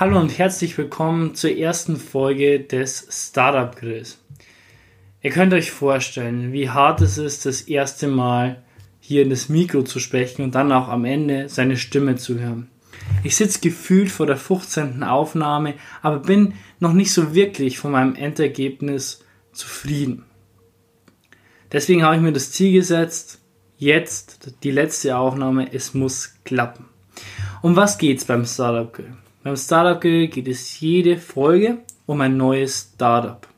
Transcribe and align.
Hallo 0.00 0.20
und 0.20 0.38
herzlich 0.38 0.78
willkommen 0.78 1.34
zur 1.34 1.50
ersten 1.50 1.96
Folge 1.96 2.60
des 2.60 3.08
Startup 3.10 3.74
Grills. 3.74 4.22
Ihr 5.22 5.32
könnt 5.32 5.52
euch 5.52 5.72
vorstellen, 5.72 6.52
wie 6.52 6.70
hart 6.70 7.00
es 7.00 7.18
ist, 7.18 7.46
das 7.46 7.62
erste 7.62 8.06
Mal 8.06 8.62
hier 9.00 9.22
in 9.22 9.30
das 9.30 9.48
Mikro 9.48 9.82
zu 9.82 9.98
sprechen 9.98 10.42
und 10.42 10.54
dann 10.54 10.70
auch 10.70 10.86
am 10.86 11.04
Ende 11.04 11.48
seine 11.48 11.76
Stimme 11.76 12.14
zu 12.14 12.38
hören. 12.38 12.70
Ich 13.24 13.34
sitze 13.34 13.58
gefühlt 13.58 14.08
vor 14.08 14.26
der 14.26 14.36
15. 14.36 15.02
Aufnahme, 15.02 15.74
aber 16.00 16.20
bin 16.20 16.54
noch 16.78 16.92
nicht 16.92 17.12
so 17.12 17.34
wirklich 17.34 17.80
von 17.80 17.90
meinem 17.90 18.14
Endergebnis 18.14 19.24
zufrieden. 19.50 20.26
Deswegen 21.72 22.04
habe 22.04 22.14
ich 22.14 22.22
mir 22.22 22.32
das 22.32 22.52
Ziel 22.52 22.72
gesetzt, 22.72 23.40
jetzt 23.78 24.62
die 24.62 24.70
letzte 24.70 25.18
Aufnahme, 25.18 25.72
es 25.72 25.92
muss 25.92 26.36
klappen. 26.44 26.84
Um 27.62 27.74
was 27.74 27.98
geht's 27.98 28.24
beim 28.24 28.44
Startup 28.44 28.92
Grill? 28.92 29.16
Beim 29.48 29.56
Startup 29.56 29.98
geht 29.98 30.46
es 30.46 30.78
jede 30.78 31.16
Folge 31.16 31.78
um 32.04 32.20
ein 32.20 32.36
neues 32.36 32.90
Startup, 32.94 33.48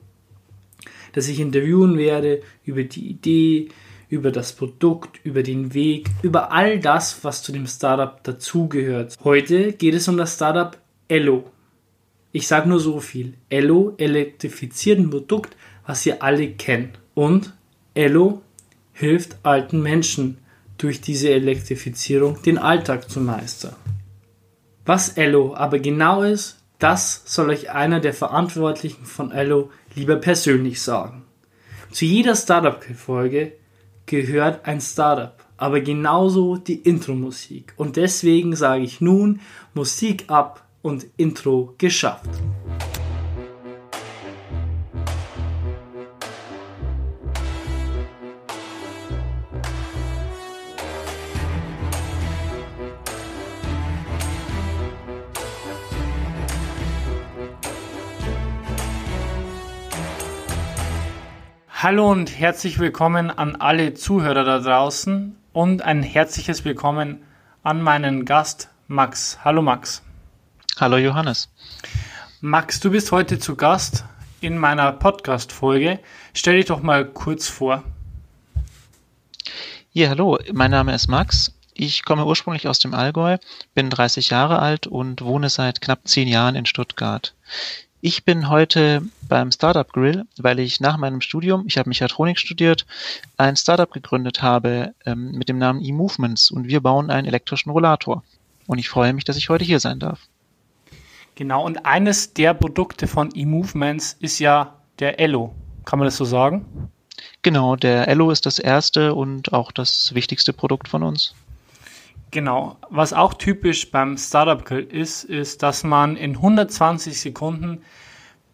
das 1.15 1.27
ich 1.27 1.41
interviewen 1.41 1.99
werde 1.99 2.43
über 2.65 2.85
die 2.85 3.09
Idee, 3.09 3.71
über 4.09 4.31
das 4.31 4.53
Produkt, 4.53 5.19
über 5.25 5.43
den 5.43 5.75
Weg, 5.75 6.09
über 6.23 6.53
all 6.53 6.79
das, 6.79 7.25
was 7.25 7.43
zu 7.43 7.51
dem 7.51 7.67
Startup 7.67 8.23
dazugehört. 8.23 9.17
Heute 9.25 9.73
geht 9.73 9.95
es 9.95 10.07
um 10.07 10.17
das 10.17 10.37
Startup 10.37 10.79
Ello. 11.09 11.51
Ich 12.31 12.47
sage 12.47 12.69
nur 12.69 12.79
so 12.79 13.01
viel. 13.01 13.35
Ello 13.49 13.95
elektrifiziert 13.97 15.01
ein 15.01 15.11
Produkt, 15.11 15.57
was 15.89 16.07
ihr 16.07 16.23
alle 16.23 16.53
kennt. 16.53 17.01
Und 17.15 17.53
Ello 17.95 18.43
hilft 18.93 19.39
alten 19.43 19.83
Menschen 19.83 20.39
durch 20.79 21.01
diese 21.01 21.31
Elektrifizierung 21.31 22.41
den 22.43 22.59
Alltag 22.59 23.11
zu 23.11 23.19
meistern. 23.21 23.75
Was 24.93 25.11
Ello 25.11 25.55
aber 25.55 25.79
genau 25.79 26.23
ist, 26.23 26.59
das 26.81 27.23
soll 27.25 27.51
euch 27.51 27.71
einer 27.71 28.01
der 28.01 28.13
Verantwortlichen 28.13 29.05
von 29.05 29.31
Ello 29.31 29.71
lieber 29.95 30.17
persönlich 30.17 30.83
sagen. 30.83 31.23
Zu 31.93 32.07
jeder 32.07 32.35
Startup-Folge 32.35 33.53
gehört 34.07 34.67
ein 34.67 34.81
Startup, 34.81 35.37
aber 35.57 35.81
genauso 35.81 36.57
die 36.57 36.75
Intro-Musik. 36.81 37.73
Und 37.77 37.95
deswegen 37.95 38.57
sage 38.57 38.83
ich 38.83 39.01
nun 39.01 39.39
Musik 39.75 40.25
ab 40.27 40.67
und 40.83 41.07
Intro 41.17 41.73
geschafft. 41.79 42.29
Hallo 61.83 62.11
und 62.11 62.39
herzlich 62.39 62.79
willkommen 62.79 63.31
an 63.31 63.57
alle 63.57 63.95
Zuhörer 63.95 64.45
da 64.45 64.59
draußen 64.59 65.35
und 65.55 65.81
ein 65.81 66.03
herzliches 66.03 66.67
Willkommen 66.67 67.23
an 67.63 67.81
meinen 67.81 68.27
Gast 68.27 68.69
Max. 68.87 69.39
Hallo 69.45 69.63
Max. 69.63 70.03
Hallo 70.79 70.99
Johannes. 70.99 71.49
Max, 72.43 72.81
du 72.81 72.91
bist 72.91 73.13
heute 73.13 73.39
zu 73.39 73.57
Gast 73.57 74.05
in 74.43 74.59
meiner 74.59 74.93
Podcast-Folge. 74.93 76.01
Stell 76.35 76.57
dich 76.57 76.67
doch 76.67 76.83
mal 76.83 77.07
kurz 77.07 77.49
vor. 77.49 77.83
Ja, 79.93 80.11
hallo, 80.11 80.39
mein 80.53 80.73
Name 80.73 80.95
ist 80.95 81.09
Max. 81.09 81.55
Ich 81.73 82.05
komme 82.05 82.27
ursprünglich 82.27 82.69
aus 82.69 82.79
dem 82.79 82.93
Allgäu, 82.93 83.39
bin 83.73 83.89
30 83.89 84.29
Jahre 84.29 84.59
alt 84.59 84.87
und 84.87 85.23
wohne 85.23 85.49
seit 85.49 85.81
knapp 85.81 86.07
zehn 86.07 86.29
Jahren 86.29 86.57
in 86.57 86.67
Stuttgart. 86.67 87.35
Ich 88.03 88.25
bin 88.25 88.49
heute 88.49 89.03
beim 89.29 89.53
Startup 89.53 89.87
Grill, 89.93 90.25
weil 90.39 90.59
ich 90.59 90.81
nach 90.81 90.97
meinem 90.97 91.21
Studium, 91.21 91.65
ich 91.67 91.77
habe 91.77 91.91
Mechatronik 91.91 92.39
studiert, 92.39 92.87
ein 93.37 93.57
Startup 93.57 93.91
gegründet 93.93 94.41
habe 94.41 94.95
ähm, 95.05 95.33
mit 95.33 95.51
dem 95.51 95.59
Namen 95.59 95.85
eMovements 95.85 96.51
und 96.51 96.67
wir 96.67 96.81
bauen 96.81 97.11
einen 97.11 97.27
elektrischen 97.27 97.69
Rollator. 97.69 98.25
Und 98.67 98.79
ich 98.79 98.89
freue 98.89 99.13
mich, 99.13 99.25
dass 99.25 99.37
ich 99.37 99.51
heute 99.51 99.65
hier 99.65 99.81
sein 99.81 99.99
darf. 99.99 100.21
Genau, 101.35 101.63
und 101.65 101.85
eines 101.85 102.33
der 102.33 102.55
Produkte 102.55 103.07
von 103.07 103.35
eMovements 103.35 104.17
ist 104.19 104.39
ja 104.39 104.79
der 104.99 105.21
Ello. 105.21 105.55
Kann 105.85 105.99
man 105.99 106.07
das 106.07 106.17
so 106.17 106.25
sagen? 106.25 106.65
Genau, 107.43 107.77
der 107.77 108.09
Ello 108.09 108.31
ist 108.31 108.47
das 108.47 108.59
erste 108.59 109.15
und 109.15 109.53
auch 109.53 109.73
das 109.73 110.15
wichtigste 110.15 110.55
Produkt 110.55 110.89
von 110.89 111.03
uns. 111.03 111.35
Genau. 112.31 112.77
Was 112.91 113.13
auch 113.13 113.35
typisch 113.35 113.91
beim 113.91 114.17
Startup 114.17 114.65
Grill 114.65 114.85
ist, 114.85 115.25
ist, 115.25 115.63
dass 115.63 115.83
man 115.83 116.17
in 116.17 116.37
120 116.37 117.21
Sekunden 117.21 117.83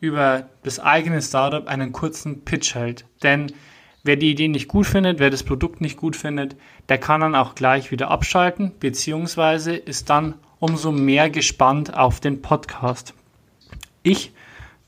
über 0.00 0.48
das 0.62 0.80
eigene 0.80 1.20
Startup 1.20 1.66
einen 1.66 1.92
kurzen 1.92 2.44
Pitch 2.44 2.74
hält. 2.74 3.04
Denn 3.22 3.52
wer 4.02 4.16
die 4.16 4.30
Idee 4.30 4.48
nicht 4.48 4.68
gut 4.68 4.86
findet, 4.86 5.18
wer 5.18 5.30
das 5.30 5.42
Produkt 5.42 5.80
nicht 5.80 5.96
gut 5.96 6.16
findet, 6.16 6.56
der 6.88 6.98
kann 6.98 7.20
dann 7.20 7.34
auch 7.34 7.54
gleich 7.54 7.90
wieder 7.90 8.10
abschalten, 8.10 8.72
beziehungsweise 8.78 9.74
ist 9.74 10.08
dann 10.08 10.34
umso 10.58 10.92
mehr 10.92 11.28
gespannt 11.28 11.94
auf 11.94 12.20
den 12.20 12.40
Podcast. 12.40 13.14
Ich 14.02 14.32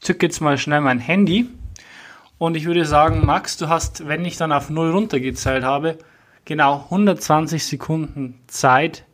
zücke 0.00 0.26
jetzt 0.26 0.40
mal 0.40 0.56
schnell 0.56 0.80
mein 0.80 1.00
Handy 1.00 1.48
und 2.38 2.56
ich 2.56 2.64
würde 2.66 2.84
sagen, 2.84 3.26
Max, 3.26 3.56
du 3.56 3.68
hast, 3.68 4.06
wenn 4.06 4.24
ich 4.24 4.36
dann 4.36 4.52
auf 4.52 4.70
null 4.70 4.90
runtergezählt 4.90 5.64
habe, 5.64 5.98
genau 6.48 6.84
120 6.84 7.62
Sekunden 7.62 8.40
Zeit, 8.46 9.04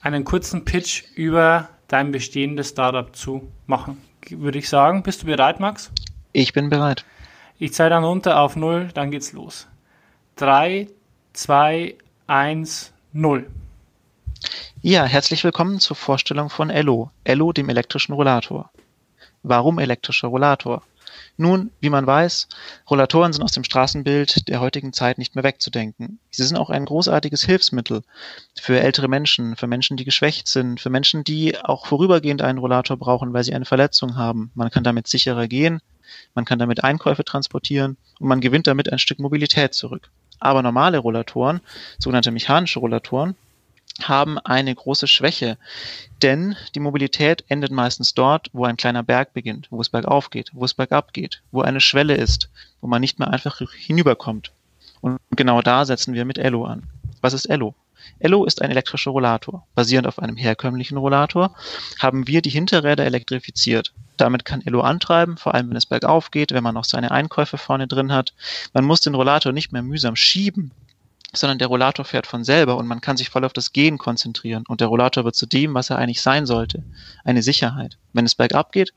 einen 0.00 0.22
kurzen 0.22 0.64
Pitch 0.64 1.02
über 1.16 1.68
dein 1.88 2.12
bestehendes 2.12 2.68
Startup 2.68 3.14
zu 3.14 3.50
machen. 3.66 4.00
Würde 4.30 4.60
ich 4.60 4.68
sagen. 4.68 5.02
Bist 5.02 5.22
du 5.22 5.26
bereit, 5.26 5.58
Max? 5.58 5.90
Ich 6.32 6.52
bin 6.52 6.70
bereit. 6.70 7.04
Ich 7.58 7.74
zähle 7.74 7.90
dann 7.90 8.04
runter 8.04 8.40
auf 8.40 8.54
0, 8.54 8.90
dann 8.94 9.10
geht's 9.10 9.32
los. 9.32 9.66
3, 10.36 10.86
2, 11.32 11.96
1, 12.28 12.92
0. 13.12 13.50
Ja, 14.80 15.04
herzlich 15.06 15.42
willkommen 15.42 15.80
zur 15.80 15.96
Vorstellung 15.96 16.50
von 16.50 16.70
Ello. 16.70 17.10
Ello, 17.24 17.52
dem 17.52 17.68
elektrischen 17.68 18.12
Rollator. 18.12 18.70
Warum 19.42 19.80
elektrischer 19.80 20.28
Rollator? 20.28 20.82
Nun, 21.36 21.72
wie 21.80 21.90
man 21.90 22.06
weiß, 22.06 22.48
Rollatoren 22.88 23.32
sind 23.32 23.42
aus 23.42 23.50
dem 23.50 23.64
Straßenbild 23.64 24.46
der 24.48 24.60
heutigen 24.60 24.92
Zeit 24.92 25.18
nicht 25.18 25.34
mehr 25.34 25.42
wegzudenken. 25.42 26.20
Sie 26.30 26.44
sind 26.44 26.56
auch 26.56 26.70
ein 26.70 26.84
großartiges 26.84 27.42
Hilfsmittel 27.42 28.02
für 28.60 28.78
ältere 28.78 29.08
Menschen, 29.08 29.56
für 29.56 29.66
Menschen, 29.66 29.96
die 29.96 30.04
geschwächt 30.04 30.46
sind, 30.46 30.80
für 30.80 30.90
Menschen, 30.90 31.24
die 31.24 31.58
auch 31.58 31.86
vorübergehend 31.86 32.40
einen 32.40 32.58
Rollator 32.58 32.96
brauchen, 32.96 33.32
weil 33.32 33.42
sie 33.42 33.54
eine 33.54 33.64
Verletzung 33.64 34.14
haben. 34.14 34.52
Man 34.54 34.70
kann 34.70 34.84
damit 34.84 35.08
sicherer 35.08 35.48
gehen, 35.48 35.80
man 36.34 36.44
kann 36.44 36.60
damit 36.60 36.84
Einkäufe 36.84 37.24
transportieren 37.24 37.96
und 38.20 38.28
man 38.28 38.40
gewinnt 38.40 38.68
damit 38.68 38.92
ein 38.92 39.00
Stück 39.00 39.18
Mobilität 39.18 39.74
zurück. 39.74 40.10
Aber 40.38 40.62
normale 40.62 40.98
Rollatoren, 40.98 41.60
sogenannte 41.98 42.30
mechanische 42.30 42.78
Rollatoren, 42.78 43.34
haben 44.02 44.38
eine 44.38 44.74
große 44.74 45.06
Schwäche, 45.06 45.56
denn 46.22 46.56
die 46.74 46.80
Mobilität 46.80 47.44
endet 47.48 47.70
meistens 47.70 48.14
dort, 48.14 48.48
wo 48.52 48.64
ein 48.64 48.76
kleiner 48.76 49.02
Berg 49.02 49.32
beginnt, 49.34 49.68
wo 49.70 49.80
es 49.80 49.88
bergauf 49.88 50.30
geht, 50.30 50.50
wo 50.52 50.64
es 50.64 50.74
bergab 50.74 51.12
geht, 51.12 51.42
wo 51.52 51.62
eine 51.62 51.80
Schwelle 51.80 52.14
ist, 52.14 52.50
wo 52.80 52.88
man 52.88 53.00
nicht 53.00 53.18
mehr 53.18 53.28
einfach 53.28 53.60
hinüberkommt. 53.76 54.52
Und 55.00 55.18
genau 55.30 55.62
da 55.62 55.84
setzen 55.84 56.14
wir 56.14 56.24
mit 56.24 56.38
Ello 56.38 56.64
an. 56.64 56.84
Was 57.20 57.34
ist 57.34 57.46
Ello? 57.46 57.74
Ello 58.18 58.44
ist 58.44 58.60
ein 58.62 58.70
elektrischer 58.70 59.10
Rollator. 59.10 59.66
Basierend 59.74 60.06
auf 60.06 60.18
einem 60.18 60.36
herkömmlichen 60.36 60.98
Rollator 60.98 61.54
haben 61.98 62.26
wir 62.26 62.42
die 62.42 62.50
Hinterräder 62.50 63.04
elektrifiziert. 63.04 63.92
Damit 64.16 64.44
kann 64.44 64.62
Ello 64.64 64.80
antreiben, 64.80 65.36
vor 65.36 65.54
allem 65.54 65.70
wenn 65.70 65.76
es 65.76 65.86
bergauf 65.86 66.30
geht, 66.30 66.52
wenn 66.52 66.62
man 66.62 66.74
noch 66.74 66.84
seine 66.84 67.10
Einkäufe 67.10 67.58
vorne 67.58 67.88
drin 67.88 68.12
hat. 68.12 68.32
Man 68.72 68.84
muss 68.84 69.00
den 69.00 69.14
Rollator 69.14 69.52
nicht 69.52 69.72
mehr 69.72 69.82
mühsam 69.82 70.16
schieben, 70.16 70.70
sondern 71.36 71.58
der 71.58 71.68
Rollator 71.68 72.04
fährt 72.04 72.26
von 72.26 72.44
selber 72.44 72.76
und 72.76 72.86
man 72.86 73.00
kann 73.00 73.16
sich 73.16 73.30
voll 73.30 73.44
auf 73.44 73.52
das 73.52 73.72
Gehen 73.72 73.98
konzentrieren 73.98 74.64
und 74.68 74.80
der 74.80 74.88
Rollator 74.88 75.24
wird 75.24 75.34
zu 75.34 75.46
dem, 75.46 75.74
was 75.74 75.90
er 75.90 75.98
eigentlich 75.98 76.22
sein 76.22 76.46
sollte, 76.46 76.82
eine 77.24 77.42
Sicherheit. 77.42 77.98
Wenn 78.12 78.26
es 78.26 78.34
bergab 78.34 78.72
geht, 78.72 78.92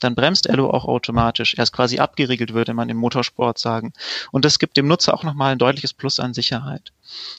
dann 0.00 0.14
bremst 0.14 0.48
Ello 0.48 0.70
auch 0.70 0.84
automatisch. 0.84 1.54
Er 1.54 1.62
ist 1.62 1.72
quasi 1.72 1.98
abgeriegelt, 1.98 2.54
würde 2.54 2.74
man 2.74 2.88
im 2.88 2.96
Motorsport 2.96 3.58
sagen. 3.58 3.92
Und 4.32 4.44
das 4.44 4.58
gibt 4.58 4.76
dem 4.76 4.88
Nutzer 4.88 5.14
auch 5.14 5.24
nochmal 5.24 5.52
ein 5.52 5.58
deutliches 5.58 5.92
Plus 5.92 6.18
an 6.18 6.34
Sicherheit. 6.34 6.92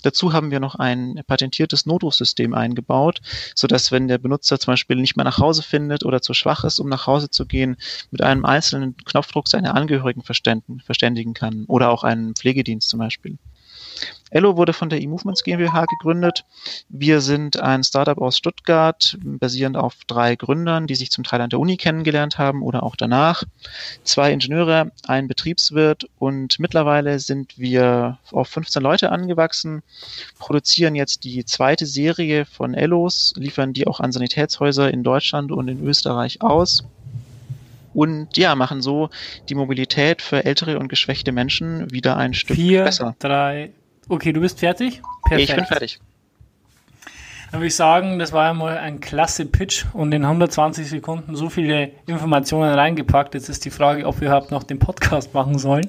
Dazu 0.04 0.34
haben 0.34 0.52
wir 0.52 0.60
noch 0.60 0.76
ein 0.76 1.22
patentiertes 1.28 1.86
Notrufsystem 1.86 2.54
eingebaut, 2.54 3.22
sodass 3.56 3.92
wenn 3.92 4.08
der 4.08 4.18
Benutzer 4.18 4.60
zum 4.60 4.74
Beispiel 4.74 4.98
nicht 4.98 5.16
mehr 5.16 5.26
nach 5.26 5.40
Hause 5.40 5.64
findet 5.64 6.06
oder 6.06 6.22
zu 6.22 6.34
schwach 6.34 6.64
ist, 6.64 6.80
um 6.80 6.90
nach 6.90 7.08
Hause 7.08 7.30
zu 7.30 7.46
gehen, 7.46 7.78
mit 8.12 8.22
einem 8.22 8.46
einzelnen 8.46 8.98
Knopfdruck 8.98 9.48
seine 9.48 9.74
Angehörigen 9.74 10.24
verständigen 10.24 11.34
kann 11.34 11.66
oder 11.68 11.90
auch 11.90 12.04
einen 12.04 12.36
Pflegedienst 12.36 12.90
zum 12.90 13.00
Beispiel. 13.00 13.38
Ello 14.32 14.56
wurde 14.56 14.72
von 14.72 14.90
der 14.90 15.02
eMovements 15.02 15.44
GmbH 15.44 15.86
gegründet. 15.86 16.46
Wir 16.88 17.20
sind 17.20 17.60
ein 17.60 17.84
Startup 17.84 18.18
aus 18.18 18.38
Stuttgart, 18.38 19.18
basierend 19.22 19.76
auf 19.76 19.96
drei 20.08 20.38
Gründern, 20.38 20.88
die 20.88 20.96
sich 20.96 21.12
zum 21.12 21.26
Teil 21.26 21.42
an 21.42 21.50
der 21.50 21.60
Uni 21.60 21.76
kennengelernt 21.76 22.38
haben 22.38 22.64
oder 22.64 22.84
auch 22.84 22.96
danach. 22.96 23.44
Zwei 24.06 24.32
Ingenieure, 24.32 24.92
ein 25.06 25.28
Betriebswirt 25.28 26.10
und 26.18 26.60
mittlerweile 26.60 27.20
sind 27.20 27.60
wir 27.60 28.20
auf 28.32 28.48
15 28.48 28.82
Leute 28.82 29.12
angewachsen, 29.12 29.84
produzieren 30.40 30.96
jetzt 30.96 31.26
die 31.26 31.44
zweite 31.44 31.86
Serie 31.86 32.46
von 32.46 32.74
Ellos, 32.74 33.34
liefern 33.36 33.74
die 33.74 33.86
auch 33.86 34.00
an 34.00 34.14
Sanitätshäuser 34.14 34.90
in 34.92 35.04
Deutschland 35.04 35.52
und 35.52 35.68
in 35.68 35.86
Österreich 35.86 36.42
aus 36.42 36.86
und 37.94 38.38
ja, 38.38 38.56
machen 38.56 38.82
so 38.82 39.10
die 39.50 39.56
Mobilität 39.56 40.22
für 40.22 40.46
ältere 40.46 40.80
und 40.80 40.88
geschwächte 40.88 41.34
Menschen 41.34 41.92
wieder 41.92 42.16
ein 42.16 42.34
Stück 42.34 42.56
Vier, 42.56 42.86
besser. 42.86 43.16
drei. 43.20 43.72
Okay, 44.12 44.34
du 44.34 44.42
bist 44.42 44.60
fertig? 44.60 45.02
Ich 45.38 45.56
bin 45.56 45.64
fertig. 45.64 46.02
Dann 47.50 47.62
würde 47.62 47.68
ich 47.68 47.76
sagen, 47.78 48.20
das 48.20 48.34
war 48.34 48.48
ja 48.48 48.54
mal 48.54 48.78
ein 48.78 49.00
klasse 49.00 49.46
Pitch 49.46 49.86
und 49.94 50.12
in 50.12 50.26
120 50.26 50.90
Sekunden 50.90 51.38
so 51.38 51.50
viele 51.50 51.92
Informationen 52.08 52.74
reingepackt. 52.74 53.36
Jetzt 53.36 53.48
ist 53.48 53.64
die 53.64 53.70
Frage, 53.70 54.06
ob 54.06 54.20
wir 54.20 54.28
überhaupt 54.28 54.52
noch 54.52 54.64
den 54.64 54.80
Podcast 54.80 55.34
machen 55.34 55.58
sollen. 55.58 55.88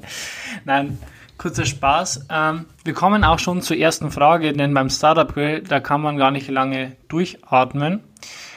Nein, 0.64 1.00
kurzer 1.36 1.66
Spaß. 1.66 2.28
Ähm, 2.30 2.66
wir 2.84 2.94
kommen 2.94 3.24
auch 3.24 3.40
schon 3.40 3.60
zur 3.60 3.76
ersten 3.76 4.12
Frage, 4.12 4.52
denn 4.52 4.72
beim 4.72 4.88
Startup 4.88 5.34
Grill, 5.34 5.60
da 5.62 5.80
kann 5.80 6.00
man 6.00 6.16
gar 6.16 6.30
nicht 6.30 6.48
lange 6.48 6.92
durchatmen. 7.08 8.04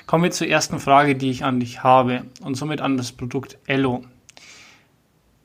Kommen 0.06 0.26
wir 0.26 0.32
zur 0.32 0.48
ersten 0.48 0.80
Frage, 0.80 1.16
die 1.16 1.32
ich 1.32 1.44
an 1.44 1.60
dich 1.60 1.82
habe 1.82 2.22
und 2.44 2.54
somit 2.54 2.82
an 2.82 2.98
das 2.98 3.14
Produkt 3.14 3.58
Ello. 3.66 4.04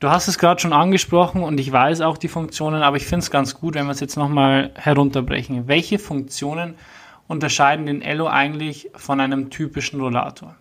Du 0.01 0.09
hast 0.09 0.27
es 0.27 0.39
gerade 0.39 0.59
schon 0.59 0.73
angesprochen 0.73 1.43
und 1.43 1.59
ich 1.59 1.71
weiß 1.71 2.01
auch 2.01 2.17
die 2.17 2.27
Funktionen, 2.27 2.81
aber 2.81 2.97
ich 2.97 3.05
finde 3.05 3.19
es 3.19 3.29
ganz 3.29 3.53
gut, 3.53 3.75
wenn 3.75 3.85
wir 3.85 3.91
es 3.91 3.99
jetzt 3.99 4.17
nochmal 4.17 4.71
herunterbrechen. 4.73 5.67
Welche 5.67 5.99
Funktionen 5.99 6.73
unterscheiden 7.27 7.85
den 7.85 8.01
Ello 8.01 8.25
eigentlich 8.25 8.89
von 8.95 9.19
einem 9.19 9.51
typischen 9.51 10.01
Rollator? 10.01 10.55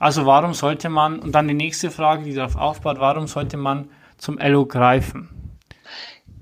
Also 0.00 0.26
warum 0.26 0.52
sollte 0.52 0.88
man, 0.88 1.20
und 1.20 1.32
dann 1.32 1.46
die 1.46 1.54
nächste 1.54 1.92
Frage, 1.92 2.24
die 2.24 2.34
darauf 2.34 2.56
aufbaut, 2.56 2.98
warum 2.98 3.28
sollte 3.28 3.56
man 3.56 3.88
zum 4.18 4.36
Ello 4.38 4.66
greifen? 4.66 5.43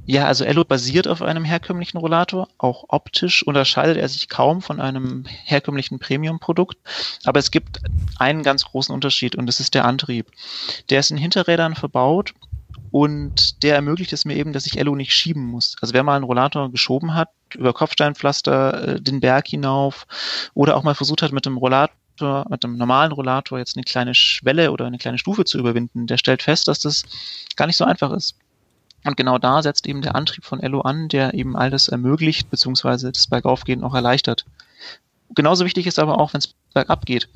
Ja, 0.05 0.27
also 0.27 0.45
Ello 0.45 0.65
basiert 0.65 1.07
auf 1.07 1.23
einem 1.23 1.45
herkömmlichen 1.45 1.99
Rollator. 1.99 2.49
Auch 2.59 2.85
optisch 2.89 3.47
unterscheidet 3.47 3.97
er 3.97 4.09
sich 4.09 4.29
kaum 4.29 4.61
von 4.61 4.81
einem 4.81 5.25
herkömmlichen 5.45 6.01
Premium-Produkt. 6.01 6.77
Aber 7.25 7.39
es 7.39 7.53
gibt 7.53 7.81
einen 8.19 8.43
ganz 8.43 8.65
großen 8.65 8.93
Unterschied 8.93 9.37
und 9.37 9.47
das 9.47 9.61
ist 9.61 9.75
der 9.75 9.85
Antrieb. 9.85 10.27
Der 10.91 11.01
ist 11.01 11.13
in 11.13 11.17
Hinterrädern 11.17 11.77
verbaut 11.77 12.35
und 12.91 13.63
der 13.63 13.77
ermöglicht 13.77 14.13
es 14.13 14.25
mir 14.25 14.35
eben, 14.35 14.53
dass 14.53 14.67
ich 14.67 14.77
Ello 14.77 14.97
nicht 14.97 15.15
schieben 15.15 15.47
muss. 15.47 15.77
Also 15.81 15.95
wer 15.95 16.03
mal 16.03 16.17
einen 16.17 16.25
Rollator 16.25 16.71
geschoben 16.73 17.15
hat, 17.15 17.29
über 17.55 17.73
Kopfsteinpflaster 17.73 18.89
äh, 18.89 19.01
den 19.01 19.21
Berg 19.21 19.47
hinauf 19.47 20.07
oder 20.53 20.77
auch 20.77 20.83
mal 20.83 20.95
versucht 20.95 21.23
hat, 21.23 21.33
mit 21.33 21.47
dem 21.47 21.57
Rollator 21.57 21.97
mit 22.51 22.65
einem 22.65 22.77
normalen 22.77 23.11
Rollator 23.11 23.59
jetzt 23.59 23.77
eine 23.77 23.85
kleine 23.85 24.15
Schwelle 24.15 24.71
oder 24.71 24.85
eine 24.85 24.99
kleine 24.99 25.19
Stufe 25.19 25.45
zu 25.45 25.59
überwinden, 25.59 26.07
der 26.07 26.19
stellt 26.19 26.43
fest, 26.43 26.69
dass 26.69 26.81
das 26.81 27.05
gar 27.57 27.67
nicht 27.67 27.79
so 27.79 27.85
einfach 27.85 28.13
ist. 28.13 28.37
Und 29.05 29.17
genau 29.17 29.39
da 29.39 29.63
setzt 29.63 29.87
eben 29.87 30.03
der 30.03 30.15
Antrieb 30.15 30.45
von 30.45 30.61
Ello 30.61 30.81
an, 30.81 31.09
der 31.09 31.35
eben 31.35 31.57
all 31.57 31.71
das 31.71 31.89
ermöglicht, 31.89 32.51
beziehungsweise 32.51 33.13
das 33.13 33.27
Bergaufgehen 33.27 33.83
auch 33.83 33.95
erleichtert. 33.95 34.45
Genauso 35.35 35.65
wichtig 35.65 35.87
ist 35.87 35.99
aber 35.99 36.21
auch, 36.21 36.35
wenn 36.35 36.41
es 36.41 36.55
bergab 36.75 37.07
geht. 37.07 37.29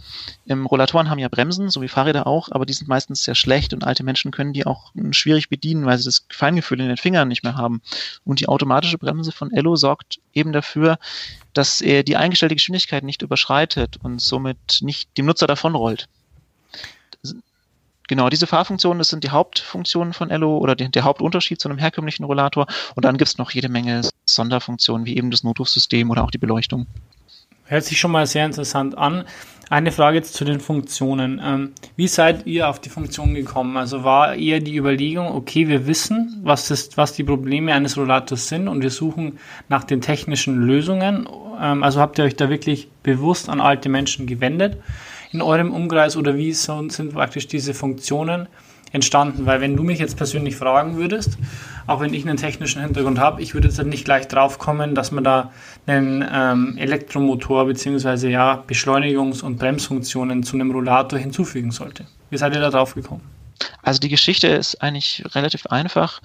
Ähm, 0.47 0.67
Rollatoren 0.67 1.09
haben 1.09 1.19
ja 1.19 1.29
Bremsen, 1.29 1.71
so 1.71 1.81
wie 1.81 1.89
Fahrräder 1.89 2.27
auch, 2.27 2.51
aber 2.51 2.67
die 2.67 2.75
sind 2.75 2.89
meistens 2.89 3.25
sehr 3.25 3.35
schlecht 3.35 3.73
und 3.73 3.85
alte 3.85 4.05
Menschen 4.05 4.33
können 4.33 4.53
die 4.53 4.67
auch 4.67 4.93
schwierig 5.13 5.49
bedienen, 5.49 5.87
weil 5.87 5.97
sie 5.97 6.05
das 6.05 6.27
Feingefühl 6.31 6.81
in 6.81 6.89
den 6.89 6.99
Fingern 6.99 7.29
nicht 7.29 7.43
mehr 7.43 7.57
haben. 7.57 7.81
Und 8.25 8.41
die 8.41 8.49
automatische 8.49 8.99
Bremse 8.99 9.33
von 9.33 9.51
Ello 9.53 9.77
sorgt 9.77 10.21
eben 10.35 10.53
dafür, 10.53 10.99
dass 11.55 11.81
er 11.81 12.03
die 12.03 12.17
eingestellte 12.17 12.55
Geschwindigkeit 12.55 13.03
nicht 13.03 13.23
überschreitet 13.23 13.99
und 14.03 14.21
somit 14.21 14.79
nicht 14.83 15.17
dem 15.17 15.27
Nutzer 15.27 15.47
davonrollt. 15.47 16.07
Genau, 18.09 18.29
diese 18.29 18.47
Fahrfunktionen, 18.47 18.99
das 18.99 19.09
sind 19.09 19.25
die 19.25 19.31
Hauptfunktionen 19.31 20.13
von 20.13 20.31
Ello 20.31 20.59
oder 20.59 20.77
die, 20.77 20.91
der 20.91 21.05
Hauptunterschied 21.05 21.61
zu 21.61 21.69
einem 21.69 21.79
herkömmlichen 21.79 22.25
Rollator. 22.25 22.67
Und 22.95 23.05
dann 23.05 23.17
gibt 23.17 23.29
es 23.29 23.39
noch 23.39 23.51
jede 23.51 23.69
Menge 23.69 24.03
Sonderfunktionen, 24.27 25.07
wie 25.07 25.17
eben 25.17 25.31
das 25.31 25.43
Notrufsystem 25.43 26.11
oder 26.11 26.25
auch 26.25 26.31
die 26.31 26.39
Beleuchtung. 26.39 26.87
Hört 27.65 27.85
sich 27.85 27.99
schon 27.99 28.13
mal 28.13 28.27
sehr 28.27 28.47
interessant 28.47 28.97
an. 28.97 29.25
Eine 29.69 29.91
Frage 29.91 30.19
jetzt 30.19 30.35
zu 30.35 30.45
den 30.45 30.61
Funktionen. 30.61 31.41
Ähm, 31.45 31.73
wie 31.97 32.07
seid 32.07 32.47
ihr 32.47 32.69
auf 32.69 32.81
die 32.81 32.89
Funktion 32.89 33.35
gekommen? 33.35 33.77
Also 33.77 34.05
war 34.05 34.37
eher 34.37 34.61
die 34.61 34.77
Überlegung, 34.77 35.27
okay, 35.27 35.67
wir 35.67 35.89
wissen, 35.89 36.41
was, 36.45 36.69
das, 36.69 36.97
was 36.97 37.15
die 37.15 37.25
Probleme 37.25 37.75
eines 37.75 37.97
Rollators 37.97 38.47
sind 38.47 38.69
und 38.69 38.83
wir 38.83 38.91
suchen 38.91 39.41
nach 39.69 39.83
den 39.83 40.01
technischen 40.01 40.55
Lösungen. 40.55 41.29
Ähm, 41.61 41.83
also 41.83 42.01
habt 42.01 42.19
ihr 42.19 42.25
euch 42.25 42.37
da 42.37 42.49
wirklich 42.49 42.87
bewusst 43.03 43.49
an 43.49 43.61
alte 43.61 43.89
Menschen 43.89 44.29
gewendet? 44.29 44.77
In 45.37 45.43
eurem 45.43 45.73
Umkreis 45.73 46.17
oder 46.17 46.37
wie 46.37 46.53
sind 46.53 47.13
praktisch 47.13 47.47
diese 47.47 47.75
Funktionen 47.75 48.49
entstanden? 48.93 49.45
Weil 49.45 49.61
wenn 49.61 49.77
du 49.77 49.83
mich 49.83 49.99
jetzt 49.99 50.17
persönlich 50.17 50.57
fragen 50.57 50.97
würdest, 50.97 51.37
auch 51.87 52.01
wenn 52.01 52.15
ich 52.15 52.27
einen 52.27 52.39
technischen 52.39 52.83
Hintergrund 52.83 53.19
habe, 53.19 53.43
ich 53.43 53.53
würde 53.53 53.69
jetzt 53.69 53.83
nicht 53.85 54.05
gleich 54.05 54.29
drauf 54.29 54.59
kommen, 54.59 54.95
dass 54.95 55.13
man 55.13 55.25
da 55.25 55.53
einen 55.87 56.27
ähm, 56.33 56.79
Elektromotor 56.79 57.67
bzw. 57.67 58.31
ja 58.31 58.65
Beschleunigungs- 58.67 59.43
und 59.43 59.59
Bremsfunktionen 59.59 60.43
zu 60.43 60.57
einem 60.57 60.71
Rollator 60.71 61.19
hinzufügen 61.19 61.71
sollte. 61.71 62.07
Wie 62.31 62.39
seid 62.39 62.55
ihr 62.55 62.61
da 62.61 62.71
drauf 62.71 62.95
gekommen? 62.95 63.23
Also 63.83 64.01
die 64.01 64.09
Geschichte 64.09 64.49
ist 64.49 64.83
eigentlich 64.83 65.23
relativ 65.35 65.67
einfach. 65.67 66.21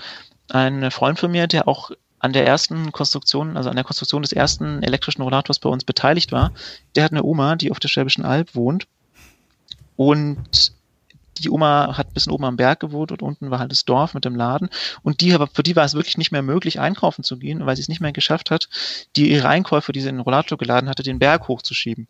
Ein 0.49 0.89
Freund 0.89 1.19
von 1.19 1.31
mir, 1.31 1.47
der 1.47 1.67
auch 1.67 1.91
an 2.21 2.33
der 2.33 2.45
ersten 2.45 2.91
Konstruktion, 2.91 3.57
also 3.57 3.69
an 3.69 3.75
der 3.75 3.83
Konstruktion 3.83 4.21
des 4.21 4.31
ersten 4.31 4.83
elektrischen 4.83 5.23
Rollators 5.23 5.59
bei 5.59 5.69
uns 5.69 5.83
beteiligt 5.83 6.31
war. 6.31 6.51
Der 6.95 7.03
hat 7.03 7.11
eine 7.11 7.23
Oma, 7.23 7.55
die 7.55 7.71
auf 7.71 7.79
der 7.79 7.87
Schwäbischen 7.87 8.25
Alb 8.25 8.55
wohnt. 8.55 8.87
Und 10.03 10.74
die 11.38 11.51
Oma 11.51 11.95
hat 11.95 12.15
bis 12.15 12.27
oben 12.27 12.45
am 12.45 12.56
Berg 12.56 12.80
gewohnt 12.80 13.12
und 13.12 13.21
unten 13.21 13.51
war 13.51 13.59
halt 13.59 13.71
das 13.71 13.86
Dorf 13.86 14.15
mit 14.15 14.25
dem 14.25 14.36
Laden. 14.36 14.68
Und 15.03 15.21
die, 15.21 15.38
für 15.53 15.62
die 15.62 15.75
war 15.75 15.86
es 15.86 15.94
wirklich 15.94 16.18
nicht 16.18 16.31
mehr 16.31 16.42
möglich, 16.42 16.80
einkaufen 16.80 17.24
zu 17.24 17.38
gehen, 17.38 17.68
weil 17.68 17.75
sie 17.75 17.83
es 17.83 17.88
nicht 17.88 18.01
mehr 18.01 18.12
geschafft 18.12 18.50
hat, 18.50 18.68
die 19.15 19.30
ihre 19.30 19.48
Einkäufe, 19.48 19.92
die 19.92 20.01
sie 20.01 20.09
in 20.09 20.15
den 20.15 20.21
Rollator 20.21 20.57
geladen 20.57 20.89
hatte, 20.89 21.03
den 21.03 21.19
Berg 21.19 21.48
hochzuschieben. 21.48 22.07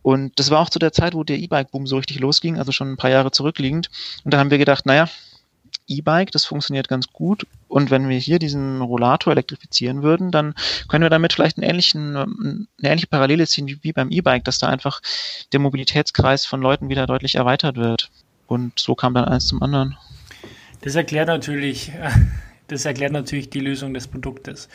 Und 0.00 0.38
das 0.38 0.48
war 0.50 0.60
auch 0.60 0.70
zu 0.70 0.78
der 0.78 0.94
Zeit, 0.94 1.12
wo 1.12 1.22
der 1.22 1.36
E-Bike-Boom 1.36 1.86
so 1.86 1.98
richtig 1.98 2.18
losging, 2.18 2.56
also 2.56 2.72
schon 2.72 2.90
ein 2.90 2.96
paar 2.96 3.10
Jahre 3.10 3.30
zurückliegend. 3.30 3.90
Und 4.24 4.32
da 4.32 4.38
haben 4.38 4.50
wir 4.50 4.56
gedacht, 4.56 4.86
naja, 4.86 5.06
E-Bike, 5.86 6.30
das 6.30 6.44
funktioniert 6.44 6.88
ganz 6.88 7.08
gut. 7.08 7.46
Und 7.68 7.90
wenn 7.90 8.08
wir 8.08 8.18
hier 8.18 8.38
diesen 8.38 8.80
Rollator 8.80 9.32
elektrifizieren 9.32 10.02
würden, 10.02 10.30
dann 10.30 10.54
können 10.88 11.02
wir 11.02 11.10
damit 11.10 11.32
vielleicht 11.32 11.58
einen 11.58 11.68
ähnlichen, 11.68 12.16
eine 12.16 12.66
ähnliche 12.82 13.06
Parallele 13.06 13.46
ziehen 13.46 13.66
wie, 13.66 13.78
wie 13.82 13.92
beim 13.92 14.10
E-Bike, 14.10 14.44
dass 14.44 14.58
da 14.58 14.68
einfach 14.68 15.00
der 15.52 15.60
Mobilitätskreis 15.60 16.46
von 16.46 16.60
Leuten 16.60 16.88
wieder 16.88 17.06
deutlich 17.06 17.34
erweitert 17.34 17.76
wird. 17.76 18.10
Und 18.46 18.78
so 18.78 18.94
kam 18.94 19.14
dann 19.14 19.24
eins 19.24 19.46
zum 19.46 19.62
anderen. 19.62 19.96
Das 20.82 20.94
erklärt 20.94 21.28
natürlich, 21.28 21.92
das 22.68 22.84
erklärt 22.84 23.12
natürlich 23.12 23.50
die 23.50 23.60
Lösung 23.60 23.94
des 23.94 24.08
Produktes. 24.08 24.68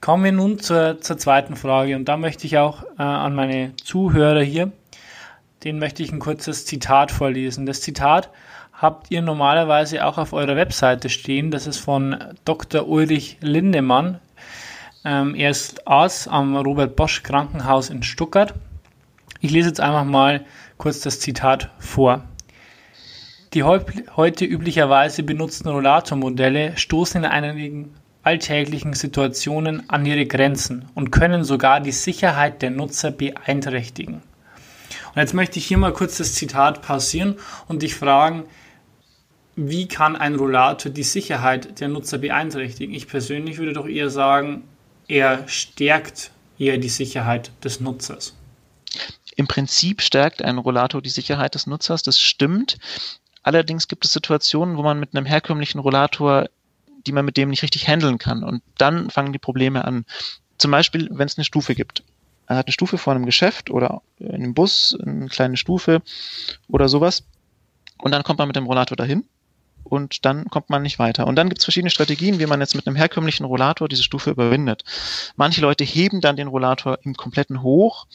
Kommen 0.00 0.24
wir 0.24 0.32
nun 0.32 0.58
zur, 0.58 1.00
zur 1.00 1.18
zweiten 1.18 1.56
Frage 1.56 1.94
und 1.94 2.06
da 2.06 2.16
möchte 2.16 2.46
ich 2.46 2.56
auch 2.56 2.84
äh, 2.98 3.02
an 3.02 3.34
meine 3.34 3.76
Zuhörer 3.76 4.42
hier, 4.42 4.72
den 5.64 5.78
möchte 5.78 6.02
ich 6.02 6.10
ein 6.10 6.20
kurzes 6.20 6.64
Zitat 6.64 7.10
vorlesen. 7.10 7.66
Das 7.66 7.82
Zitat 7.82 8.30
habt 8.80 9.10
ihr 9.10 9.20
normalerweise 9.20 10.06
auch 10.06 10.16
auf 10.16 10.32
eurer 10.32 10.56
Webseite 10.56 11.10
stehen. 11.10 11.50
Das 11.50 11.66
ist 11.66 11.78
von 11.78 12.16
Dr. 12.44 12.88
Ulrich 12.88 13.36
Lindemann. 13.40 14.18
Ähm, 15.04 15.34
er 15.34 15.50
ist 15.50 15.86
Arzt 15.86 16.28
am 16.28 16.56
Robert 16.56 16.96
Bosch 16.96 17.22
Krankenhaus 17.22 17.90
in 17.90 18.02
Stuttgart. 18.02 18.54
Ich 19.40 19.50
lese 19.50 19.68
jetzt 19.68 19.80
einfach 19.80 20.04
mal 20.04 20.44
kurz 20.78 21.00
das 21.00 21.20
Zitat 21.20 21.70
vor. 21.78 22.24
Die 23.52 23.64
heute 23.64 24.44
üblicherweise 24.44 25.24
benutzten 25.24 25.68
Rollatormodelle 25.68 26.76
stoßen 26.76 27.24
in 27.24 27.30
einigen 27.30 27.94
alltäglichen 28.22 28.94
Situationen 28.94 29.88
an 29.90 30.06
ihre 30.06 30.26
Grenzen 30.26 30.86
und 30.94 31.10
können 31.10 31.42
sogar 31.44 31.80
die 31.80 31.92
Sicherheit 31.92 32.62
der 32.62 32.70
Nutzer 32.70 33.10
beeinträchtigen. 33.10 34.22
Und 35.14 35.16
jetzt 35.16 35.34
möchte 35.34 35.58
ich 35.58 35.66
hier 35.66 35.78
mal 35.78 35.92
kurz 35.92 36.18
das 36.18 36.34
Zitat 36.34 36.82
pausieren 36.82 37.36
und 37.66 37.82
dich 37.82 37.94
fragen, 37.94 38.44
wie 39.56 39.88
kann 39.88 40.16
ein 40.16 40.36
Rollator 40.36 40.90
die 40.90 41.02
Sicherheit 41.02 41.80
der 41.80 41.88
Nutzer 41.88 42.18
beeinträchtigen? 42.18 42.94
Ich 42.94 43.08
persönlich 43.08 43.58
würde 43.58 43.72
doch 43.72 43.86
eher 43.86 44.10
sagen, 44.10 44.64
er 45.08 45.46
stärkt 45.48 46.30
eher 46.58 46.78
die 46.78 46.88
Sicherheit 46.88 47.50
des 47.64 47.80
Nutzers. 47.80 48.34
Im 49.36 49.48
Prinzip 49.48 50.02
stärkt 50.02 50.42
ein 50.42 50.58
Rollator 50.58 51.02
die 51.02 51.10
Sicherheit 51.10 51.54
des 51.54 51.66
Nutzers, 51.66 52.02
das 52.02 52.20
stimmt. 52.20 52.78
Allerdings 53.42 53.88
gibt 53.88 54.04
es 54.04 54.12
Situationen, 54.12 54.76
wo 54.76 54.82
man 54.82 55.00
mit 55.00 55.14
einem 55.14 55.26
herkömmlichen 55.26 55.80
Rollator, 55.80 56.48
die 57.06 57.12
man 57.12 57.24
mit 57.24 57.36
dem 57.36 57.48
nicht 57.48 57.62
richtig 57.62 57.88
handeln 57.88 58.18
kann. 58.18 58.44
Und 58.44 58.62
dann 58.76 59.10
fangen 59.10 59.32
die 59.32 59.38
Probleme 59.38 59.84
an. 59.84 60.04
Zum 60.58 60.70
Beispiel, 60.70 61.08
wenn 61.10 61.26
es 61.26 61.38
eine 61.38 61.44
Stufe 61.44 61.74
gibt. 61.74 62.02
Er 62.46 62.56
hat 62.56 62.66
eine 62.66 62.72
Stufe 62.72 62.98
vor 62.98 63.14
einem 63.14 63.24
Geschäft 63.24 63.70
oder 63.70 64.02
in 64.18 64.34
einem 64.34 64.54
Bus, 64.54 64.96
eine 65.00 65.28
kleine 65.28 65.56
Stufe 65.56 66.02
oder 66.68 66.88
sowas. 66.88 67.24
Und 67.98 68.12
dann 68.12 68.22
kommt 68.22 68.38
man 68.38 68.48
mit 68.48 68.56
dem 68.56 68.66
Rollator 68.66 68.96
dahin 68.96 69.24
und 69.90 70.24
dann 70.24 70.46
kommt 70.46 70.70
man 70.70 70.82
nicht 70.82 70.98
weiter. 70.98 71.26
Und 71.26 71.36
dann 71.36 71.48
gibt 71.48 71.58
es 71.58 71.64
verschiedene 71.64 71.90
Strategien, 71.90 72.38
wie 72.38 72.46
man 72.46 72.60
jetzt 72.60 72.74
mit 72.74 72.86
einem 72.86 72.96
herkömmlichen 72.96 73.44
Rollator 73.44 73.88
diese 73.88 74.04
Stufe 74.04 74.30
überwindet. 74.30 74.84
Manche 75.36 75.60
Leute 75.60 75.84
heben 75.84 76.20
dann 76.20 76.36
den 76.36 76.48
Rollator 76.48 76.98
im 77.02 77.14
kompletten 77.14 77.62
hoch, 77.62 78.06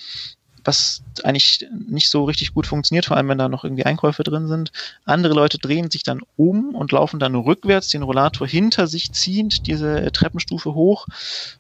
was 0.64 1.04
eigentlich 1.24 1.68
nicht 1.88 2.10
so 2.10 2.24
richtig 2.24 2.54
gut 2.54 2.66
funktioniert, 2.66 3.06
vor 3.06 3.18
allem 3.18 3.28
wenn 3.28 3.38
da 3.38 3.50
noch 3.50 3.66
irgendwie 3.66 3.86
Einkäufe 3.86 4.24
drin 4.24 4.48
sind. 4.48 4.72
Andere 5.04 5.34
Leute 5.34 5.60
drehen 5.60 5.92
sich 5.92 6.04
dann 6.04 6.22
um 6.38 6.74
und 6.74 6.92
laufen 6.92 7.20
dann 7.20 7.36
rückwärts, 7.36 7.90
den 7.90 8.04
Rollator 8.04 8.48
hinter 8.48 8.88
sich 8.88 9.12
ziehend, 9.12 9.68
diese 9.68 10.12
Treppenstufe 10.12 10.74
hoch. 10.74 11.08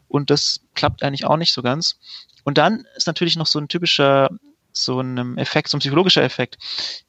Und 0.08 0.30
das 0.30 0.62
klappt 0.74 1.04
eigentlich 1.04 1.26
auch 1.26 1.38
nicht 1.38 1.54
so 1.54 1.62
ganz. 1.62 1.98
Und 2.46 2.58
dann 2.58 2.86
ist 2.96 3.08
natürlich 3.08 3.36
noch 3.36 3.48
so 3.48 3.60
ein 3.60 3.68
typischer 3.68 4.30
so 4.78 5.00
ein 5.00 5.38
Effekt, 5.38 5.70
so 5.70 5.78
ein 5.78 5.80
psychologischer 5.80 6.24
Effekt. 6.24 6.58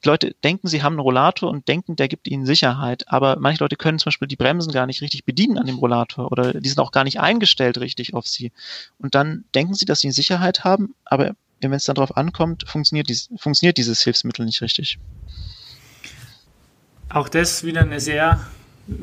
Die 0.03 0.09
Leute 0.09 0.35
denken, 0.45 0.69
sie 0.69 0.83
haben 0.83 0.95
einen 0.95 1.01
Rollator 1.01 1.51
und 1.51 1.69
denken, 1.69 1.97
der 1.97 2.09
gibt 2.09 2.29
ihnen 2.29 2.47
Sicherheit, 2.47 3.05
aber 3.09 3.37
manche 3.39 3.63
Leute 3.63 3.77
können 3.77 3.99
zum 3.99 4.07
Beispiel 4.07 4.29
die 4.29 4.37
Bremsen 4.37 4.73
gar 4.73 4.87
nicht 4.87 5.03
richtig 5.03 5.25
bedienen 5.25 5.59
an 5.59 5.67
dem 5.67 5.79
Rollator 5.79 6.31
oder 6.31 6.55
die 6.55 6.69
sind 6.69 6.81
auch 6.81 6.93
gar 6.93 7.05
nicht 7.05 7.21
eingestellt 7.21 7.79
richtig 7.79 8.15
auf 8.15 8.27
sie. 8.27 8.53
Und 8.99 9.15
dann 9.15 9.45
denken 9.55 9.75
sie, 9.75 9.85
dass 9.85 10.01
sie 10.01 10.11
Sicherheit 10.11 10.65
haben, 10.65 10.95
aber 11.05 11.35
wenn 11.61 11.73
es 11.73 11.85
dann 11.85 11.97
darauf 11.97 12.17
ankommt, 12.17 12.65
funktioniert, 12.69 13.09
dies, 13.09 13.31
funktioniert 13.37 13.79
dieses 13.79 14.03
Hilfsmittel 14.03 14.45
nicht 14.45 14.61
richtig. 14.63 14.99
Auch 17.09 17.29
das 17.29 17.65
wieder 17.65 17.83
eine 17.83 18.01
sehr 18.01 18.47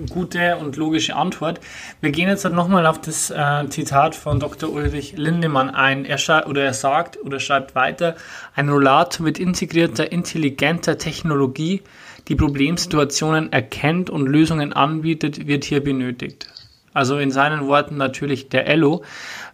gute 0.10 0.58
und 0.58 0.76
logische 0.78 1.16
Antwort. 1.16 1.60
Wir 2.02 2.12
gehen 2.12 2.30
jetzt 2.30 2.46
halt 2.46 2.54
nochmal 2.54 2.86
auf 2.86 3.02
das 3.02 3.30
äh, 3.30 3.68
Zitat 3.70 4.16
von 4.16 4.40
Dr. 4.40 4.72
Ulrich 4.72 5.14
Lindemann 5.18 5.70
ein. 5.70 6.06
Er, 6.06 6.20
oder 6.48 6.64
er 6.64 6.74
sagt 6.74 7.18
oder 7.24 7.40
schreibt 7.40 7.76
weiter, 7.76 8.16
ein 8.56 8.70
Rollator 8.70 9.24
mit 9.24 9.40
integrierter, 9.40 10.12
intelligenter 10.12 10.98
Technologie, 10.98 11.82
die 12.28 12.36
Problemsituationen 12.36 13.52
erkennt 13.52 14.10
und 14.10 14.28
Lösungen 14.28 14.72
anbietet, 14.72 15.48
wird 15.48 15.66
hier 15.66 15.84
benötigt. 15.84 16.48
Also 16.94 17.18
in 17.18 17.32
seinen 17.32 17.68
Worten 17.68 17.98
natürlich 17.98 18.50
der 18.50 18.68
Ello. 18.68 19.04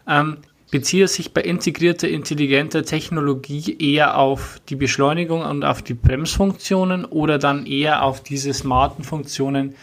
Ähm, 0.07 0.37
beziehe 0.71 1.07
sich 1.07 1.33
bei 1.33 1.41
integrierter, 1.41 2.07
intelligenter 2.07 2.83
Technologie 2.83 3.75
eher 3.79 4.17
auf 4.17 4.61
die 4.69 4.75
Beschleunigung 4.75 5.41
und 5.41 5.65
auf 5.65 5.81
die 5.81 5.95
Bremsfunktionen 5.95 7.05
oder 7.05 7.39
dann 7.39 7.65
eher 7.65 8.03
auf 8.03 8.21
diese 8.21 8.53
smarten 8.53 9.03
Funktionen, 9.03 9.75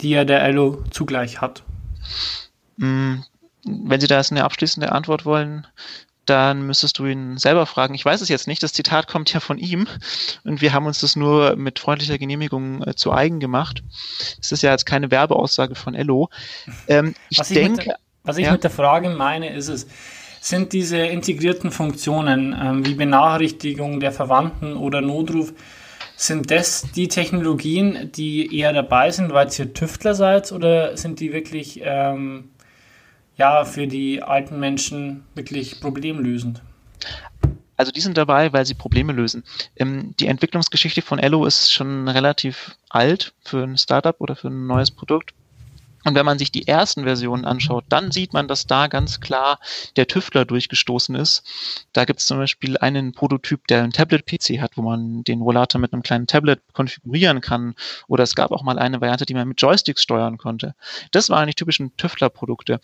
die 0.00 0.10
ja 0.10 0.24
der 0.24 0.42
Elo 0.42 0.82
zugleich 0.90 1.40
hat? 1.40 1.62
Mm, 2.76 3.16
wenn 3.64 4.00
Sie 4.00 4.06
da 4.06 4.16
jetzt 4.16 4.32
eine 4.32 4.44
abschließende 4.44 4.92
Antwort 4.92 5.24
wollen, 5.24 5.66
dann 6.26 6.62
müsstest 6.62 6.98
du 6.98 7.06
ihn 7.06 7.38
selber 7.38 7.66
fragen. 7.66 7.94
Ich 7.94 8.04
weiß 8.04 8.20
es 8.20 8.28
jetzt 8.28 8.46
nicht, 8.46 8.62
das 8.62 8.72
Zitat 8.72 9.08
kommt 9.08 9.32
ja 9.32 9.40
von 9.40 9.58
ihm 9.58 9.86
und 10.44 10.60
wir 10.60 10.72
haben 10.72 10.86
uns 10.86 11.00
das 11.00 11.16
nur 11.16 11.56
mit 11.56 11.78
freundlicher 11.78 12.18
Genehmigung 12.18 12.82
äh, 12.84 12.94
zu 12.94 13.12
eigen 13.12 13.40
gemacht. 13.40 13.82
Es 14.40 14.52
ist 14.52 14.62
ja 14.62 14.70
jetzt 14.70 14.86
keine 14.86 15.10
Werbeaussage 15.10 15.74
von 15.74 15.94
Ello. 15.94 16.30
Ähm, 16.86 17.14
ich 17.30 17.38
was 17.38 17.48
denke, 17.48 17.80
ich 17.80 17.86
der, 17.86 17.96
was 18.22 18.36
ich 18.36 18.46
ja? 18.46 18.52
mit 18.52 18.62
der 18.62 18.70
Frage 18.70 19.08
meine, 19.08 19.52
ist 19.52 19.68
es, 19.68 19.86
sind 20.40 20.72
diese 20.72 20.98
integrierten 20.98 21.70
Funktionen 21.70 22.56
ähm, 22.58 22.86
wie 22.86 22.94
Benachrichtigung 22.94 23.98
der 23.98 24.12
Verwandten 24.12 24.76
oder 24.76 25.00
Notruf 25.00 25.52
sind 26.20 26.50
das 26.50 26.82
die 26.94 27.08
Technologien, 27.08 28.12
die 28.12 28.54
eher 28.54 28.74
dabei 28.74 29.10
sind, 29.10 29.32
weil 29.32 29.48
ihr 29.58 29.72
Tüftler 29.72 30.14
seid, 30.14 30.52
oder 30.52 30.94
sind 30.98 31.18
die 31.18 31.32
wirklich 31.32 31.80
ähm, 31.82 32.50
ja, 33.38 33.64
für 33.64 33.86
die 33.86 34.22
alten 34.22 34.60
Menschen 34.60 35.24
wirklich 35.34 35.80
problemlösend? 35.80 36.60
Also 37.78 37.90
die 37.90 38.02
sind 38.02 38.18
dabei, 38.18 38.52
weil 38.52 38.66
sie 38.66 38.74
Probleme 38.74 39.14
lösen. 39.14 39.44
Ähm, 39.76 40.14
die 40.20 40.26
Entwicklungsgeschichte 40.26 41.00
von 41.00 41.18
Ello 41.18 41.46
ist 41.46 41.72
schon 41.72 42.06
relativ 42.06 42.76
alt 42.90 43.32
für 43.42 43.62
ein 43.62 43.78
Startup 43.78 44.20
oder 44.20 44.36
für 44.36 44.48
ein 44.48 44.66
neues 44.66 44.90
Produkt. 44.90 45.32
Und 46.04 46.14
wenn 46.14 46.24
man 46.24 46.38
sich 46.38 46.50
die 46.50 46.66
ersten 46.66 47.04
Versionen 47.04 47.44
anschaut, 47.44 47.84
dann 47.88 48.10
sieht 48.10 48.32
man, 48.32 48.48
dass 48.48 48.66
da 48.66 48.86
ganz 48.86 49.20
klar 49.20 49.58
der 49.96 50.06
Tüftler 50.06 50.44
durchgestoßen 50.44 51.14
ist. 51.14 51.42
Da 51.92 52.04
gibt 52.04 52.20
es 52.20 52.26
zum 52.26 52.38
Beispiel 52.38 52.78
einen 52.78 53.12
Prototyp, 53.12 53.66
der 53.66 53.82
ein 53.82 53.92
Tablet-PC 53.92 54.60
hat, 54.60 54.76
wo 54.76 54.82
man 54.82 55.24
den 55.24 55.42
Rollator 55.42 55.80
mit 55.80 55.92
einem 55.92 56.02
kleinen 56.02 56.26
Tablet 56.26 56.60
konfigurieren 56.72 57.40
kann. 57.40 57.74
Oder 58.08 58.24
es 58.24 58.34
gab 58.34 58.50
auch 58.50 58.62
mal 58.62 58.78
eine 58.78 59.00
Variante, 59.00 59.26
die 59.26 59.34
man 59.34 59.48
mit 59.48 59.60
Joysticks 59.60 60.02
steuern 60.02 60.38
konnte. 60.38 60.74
Das 61.10 61.28
waren 61.28 61.42
eigentlich 61.42 61.56
typischen 61.56 61.94
Tüftler-Produkte. 61.96 62.80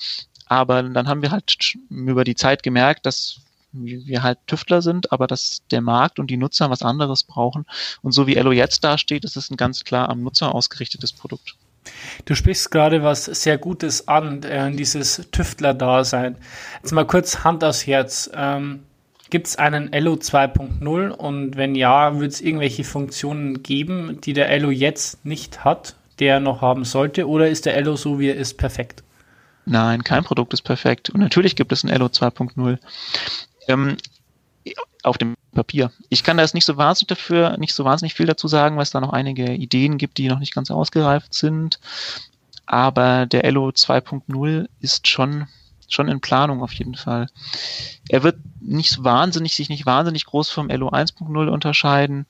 Aber 0.46 0.82
dann 0.82 1.08
haben 1.08 1.22
wir 1.22 1.30
halt 1.30 1.76
über 1.90 2.24
die 2.24 2.36
Zeit 2.36 2.62
gemerkt, 2.62 3.06
dass 3.06 3.40
wir 3.72 4.22
halt 4.22 4.38
Tüftler 4.46 4.80
sind, 4.80 5.12
aber 5.12 5.26
dass 5.26 5.62
der 5.70 5.80
Markt 5.80 6.18
und 6.18 6.28
die 6.30 6.36
Nutzer 6.36 6.70
was 6.70 6.82
anderes 6.82 7.24
brauchen. 7.24 7.66
Und 8.02 8.12
so 8.12 8.26
wie 8.26 8.36
Ello 8.36 8.52
jetzt 8.52 8.84
dasteht, 8.84 9.24
ist 9.24 9.36
es 9.36 9.50
ein 9.50 9.56
ganz 9.56 9.84
klar 9.84 10.08
am 10.08 10.22
Nutzer 10.22 10.54
ausgerichtetes 10.54 11.12
Produkt. 11.12 11.56
Du 12.24 12.34
sprichst 12.34 12.70
gerade 12.70 13.02
was 13.02 13.24
sehr 13.24 13.58
Gutes 13.58 14.08
an, 14.08 14.42
äh, 14.42 14.70
dieses 14.72 15.28
Tüftler-Dasein. 15.30 16.36
Jetzt 16.82 16.92
mal 16.92 17.06
kurz 17.06 17.44
Hand 17.44 17.64
aufs 17.64 17.86
Herz. 17.86 18.30
Ähm, 18.34 18.80
Gibt 19.28 19.48
es 19.48 19.56
einen 19.56 19.92
Elo 19.92 20.14
2.0 20.14 21.10
und 21.10 21.56
wenn 21.56 21.74
ja, 21.74 22.20
wird 22.20 22.32
es 22.32 22.40
irgendwelche 22.40 22.84
Funktionen 22.84 23.64
geben, 23.64 24.20
die 24.20 24.32
der 24.32 24.50
Elo 24.50 24.70
jetzt 24.70 25.24
nicht 25.24 25.64
hat, 25.64 25.96
der 26.20 26.38
noch 26.38 26.60
haben 26.60 26.84
sollte, 26.84 27.28
oder 27.28 27.48
ist 27.48 27.66
der 27.66 27.76
Elo 27.76 27.96
so 27.96 28.20
wie 28.20 28.28
er 28.28 28.36
ist 28.36 28.56
perfekt? 28.56 29.02
Nein, 29.64 30.04
kein 30.04 30.22
Produkt 30.22 30.54
ist 30.54 30.62
perfekt. 30.62 31.10
Und 31.10 31.20
natürlich 31.20 31.56
gibt 31.56 31.72
es 31.72 31.82
ein 31.82 31.88
Elo 31.88 32.06
2.0. 32.06 32.78
Ähm, 33.66 33.96
auf 35.02 35.18
dem 35.18 35.36
Papier. 35.54 35.92
Ich 36.08 36.24
kann 36.24 36.36
da 36.36 36.42
jetzt 36.42 36.54
nicht 36.54 36.64
so 36.64 36.76
wahnsinnig 36.76 37.08
dafür, 37.08 37.56
nicht 37.58 37.74
so 37.74 37.84
wahnsinnig 37.84 38.14
viel 38.14 38.26
dazu 38.26 38.48
sagen, 38.48 38.76
weil 38.76 38.82
es 38.82 38.90
da 38.90 39.00
noch 39.00 39.12
einige 39.12 39.52
Ideen 39.52 39.98
gibt, 39.98 40.18
die 40.18 40.28
noch 40.28 40.38
nicht 40.38 40.54
ganz 40.54 40.70
ausgereift 40.70 41.34
sind. 41.34 41.78
Aber 42.66 43.26
der 43.26 43.44
Elo 43.44 43.68
2.0 43.68 44.68
ist 44.80 45.08
schon, 45.08 45.46
schon 45.88 46.08
in 46.08 46.20
Planung 46.20 46.62
auf 46.62 46.72
jeden 46.72 46.96
Fall. 46.96 47.28
Er 48.08 48.22
wird 48.22 48.36
nicht 48.60 49.02
wahnsinnig, 49.04 49.54
sich 49.54 49.68
nicht 49.68 49.86
wahnsinnig 49.86 50.26
groß 50.26 50.50
vom 50.50 50.68
Elo 50.68 50.88
1.0 50.88 51.48
unterscheiden, 51.48 52.26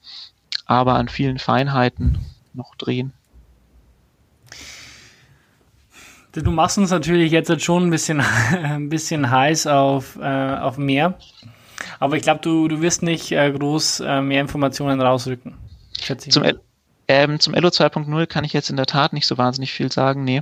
aber 0.65 0.95
an 0.95 1.09
vielen 1.09 1.39
Feinheiten 1.39 2.19
noch 2.53 2.75
drehen. 2.75 3.13
Du 6.33 6.51
machst 6.51 6.77
uns 6.77 6.91
natürlich 6.91 7.31
jetzt 7.31 7.61
schon 7.63 7.87
ein 7.87 7.89
bisschen, 7.89 8.21
ein 8.51 8.89
bisschen 8.89 9.31
heiß 9.31 9.65
auf, 9.65 10.17
äh, 10.17 10.55
auf 10.57 10.77
mehr. 10.77 11.17
Aber 11.99 12.15
ich 12.15 12.23
glaube, 12.23 12.41
du, 12.41 12.67
du 12.67 12.81
wirst 12.81 13.03
nicht 13.03 13.31
äh, 13.31 13.51
groß 13.51 14.01
äh, 14.01 14.21
mehr 14.21 14.41
Informationen 14.41 15.01
rausrücken. 15.01 15.55
Zum, 16.29 16.43
ähm, 17.07 17.39
zum 17.39 17.53
Elo 17.53 17.69
2.0 17.69 18.25
kann 18.27 18.43
ich 18.43 18.53
jetzt 18.53 18.69
in 18.69 18.75
der 18.75 18.85
Tat 18.85 19.13
nicht 19.13 19.27
so 19.27 19.37
wahnsinnig 19.37 19.71
viel 19.71 19.91
sagen, 19.91 20.23
nee, 20.23 20.41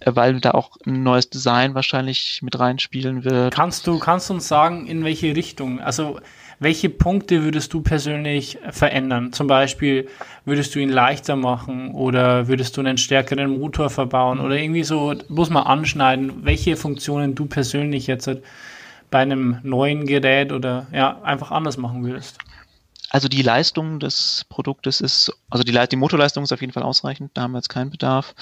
äh, 0.00 0.12
weil 0.14 0.40
da 0.40 0.50
auch 0.52 0.76
ein 0.84 1.02
neues 1.02 1.30
Design 1.30 1.74
wahrscheinlich 1.74 2.40
mit 2.42 2.58
reinspielen 2.58 3.24
wird. 3.24 3.54
Kannst 3.54 3.86
du, 3.86 3.98
kannst 3.98 4.28
du 4.28 4.34
uns 4.34 4.48
sagen, 4.48 4.86
in 4.86 5.04
welche 5.04 5.36
Richtung? 5.36 5.80
Also 5.80 6.18
welche 6.58 6.90
Punkte 6.90 7.42
würdest 7.42 7.72
du 7.72 7.80
persönlich 7.80 8.58
verändern? 8.70 9.32
Zum 9.32 9.46
Beispiel, 9.46 10.08
würdest 10.44 10.74
du 10.74 10.80
ihn 10.80 10.90
leichter 10.90 11.36
machen 11.36 11.94
oder 11.94 12.48
würdest 12.48 12.76
du 12.76 12.82
einen 12.82 12.98
stärkeren 12.98 13.58
Motor 13.58 13.88
verbauen 13.88 14.40
oder 14.40 14.56
irgendwie 14.56 14.84
so, 14.84 15.14
muss 15.28 15.48
man 15.48 15.62
anschneiden, 15.62 16.44
welche 16.44 16.76
Funktionen 16.76 17.34
du 17.34 17.46
persönlich 17.46 18.08
jetzt 18.08 18.28
bei 19.10 19.20
einem 19.20 19.58
neuen 19.62 20.06
Gerät 20.06 20.52
oder 20.52 20.86
ja, 20.92 21.20
einfach 21.22 21.50
anders 21.50 21.76
machen 21.76 22.04
würdest? 22.04 22.38
Also 23.10 23.28
die 23.28 23.42
Leistung 23.42 23.98
des 23.98 24.46
Produktes 24.48 25.00
ist, 25.00 25.32
also 25.50 25.64
die, 25.64 25.76
die 25.88 25.96
Motorleistung 25.96 26.44
ist 26.44 26.52
auf 26.52 26.60
jeden 26.60 26.72
Fall 26.72 26.84
ausreichend, 26.84 27.32
da 27.34 27.42
haben 27.42 27.52
wir 27.52 27.58
jetzt 27.58 27.68
keinen 27.68 27.90
Bedarf. 27.90 28.34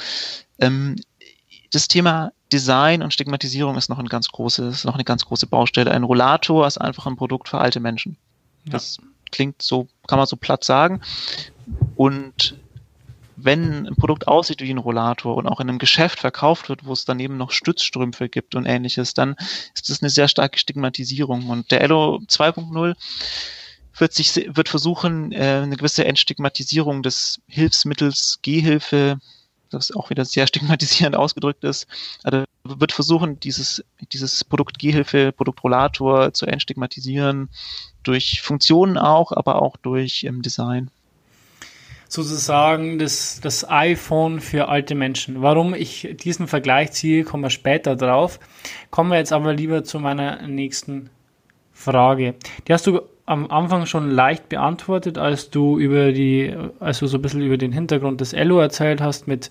Ähm, 0.59 0.97
das 1.73 1.89
Thema 1.89 2.33
Design 2.53 3.03
und 3.03 3.13
Stigmatisierung 3.13 3.77
ist 3.77 3.89
noch 3.89 3.99
ein 3.99 4.09
ganz 4.09 4.29
großes, 4.29 4.85
noch 4.85 4.95
eine 4.95 5.05
ganz 5.05 5.25
große 5.25 5.47
Baustelle. 5.47 5.91
Ein 5.91 6.03
Rollator 6.03 6.67
ist 6.67 6.79
einfach 6.79 7.07
ein 7.07 7.17
Produkt 7.17 7.49
für 7.49 7.59
alte 7.59 7.81
Menschen. 7.81 8.17
Ja. 8.65 8.73
Das 8.73 8.99
klingt 9.31 9.63
so, 9.63 9.89
kann 10.07 10.19
man 10.19 10.27
so 10.27 10.37
platt 10.37 10.65
sagen. 10.65 11.01
Und 11.97 12.57
wenn 13.41 13.87
ein 13.87 13.97
Produkt 13.97 14.27
aussieht 14.27 14.61
wie 14.61 14.71
ein 14.71 14.79
Rollator 14.79 15.37
und 15.37 15.47
auch 15.47 15.61
in 15.61 15.69
einem 15.69 15.79
Geschäft 15.79 16.19
verkauft 16.21 16.69
wird, 16.69 16.85
wo 16.85 16.93
es 16.93 17.05
daneben 17.05 17.37
noch 17.37 17.53
Stützstrümpfe 17.53 18.29
gibt 18.29 18.55
und 18.55 18.67
ähnliches, 18.67 19.15
dann 19.15 19.37
ist 19.75 19.89
das 19.89 20.03
eine 20.03 20.11
sehr 20.11 20.29
starke 20.29 20.59
Stigmatisierung. 20.59 21.49
Und 21.49 21.71
der 21.71 21.81
Elo 21.83 22.21
2.0 22.27 22.95
wird 23.97 24.13
sich 24.13 24.35
wird 24.35 24.69
versuchen, 24.69 25.33
äh, 25.33 25.61
eine 25.63 25.77
gewisse 25.77 26.05
Entstigmatisierung 26.05 27.03
des 27.03 27.41
Hilfsmittels 27.47 28.41
Gehhilfe, 28.43 29.19
das 29.71 29.93
auch 29.93 30.11
wieder 30.11 30.25
sehr 30.25 30.47
stigmatisierend 30.47 31.17
ausgedrückt 31.17 31.65
ist, 31.65 31.87
also 32.25 32.45
wird 32.65 32.93
versuchen, 32.93 33.41
dieses, 33.41 33.85
dieses 34.13 34.45
Produkt 34.45 34.79
Gehhilfe, 34.79 35.33
Produkt 35.33 35.63
Rollator 35.65 36.35
zu 36.35 36.47
entstigmatisieren, 36.47 37.49
durch 38.03 38.41
Funktionen 38.43 38.99
auch, 38.99 39.33
aber 39.33 39.63
auch 39.63 39.77
durch 39.77 40.25
ähm, 40.25 40.43
Design 40.43 40.91
sozusagen 42.09 42.99
das, 42.99 43.41
das 43.43 43.69
iPhone 43.69 44.41
für 44.41 44.69
alte 44.69 44.95
Menschen. 44.95 45.43
Warum 45.43 45.75
ich 45.75 46.17
diesen 46.21 46.49
Vergleich 46.49 46.93
ziehe, 46.93 47.23
kommen 47.23 47.43
wir 47.43 47.51
später 47.51 47.97
drauf. 47.97 48.41
Kommen 48.91 49.11
wir 49.11 49.19
jetzt 49.19 49.33
aber 49.33 49.53
lieber 49.53 49.85
zu 49.85 50.01
meiner 50.01 50.47
nächsten 50.47 51.11
Frage. 51.73 52.35
Die 52.67 52.73
hast 52.73 52.87
du 52.87 53.03
am 53.27 53.51
Anfang 53.51 53.85
schon 53.85 54.11
leicht 54.11 54.49
beantwortet, 54.49 55.19
als 55.19 55.51
du 55.51 55.79
über 55.79 56.13
die, 56.13 56.57
als 56.81 57.01
du 57.01 57.07
so 57.07 57.19
ein 57.19 57.23
bisschen 57.23 57.43
über 57.43 57.59
den 57.59 57.73
Hintergrund 57.73 58.23
des 58.23 58.33
Ello 58.33 58.59
erzählt 58.59 59.03
hast 59.03 59.29
mit 59.29 59.51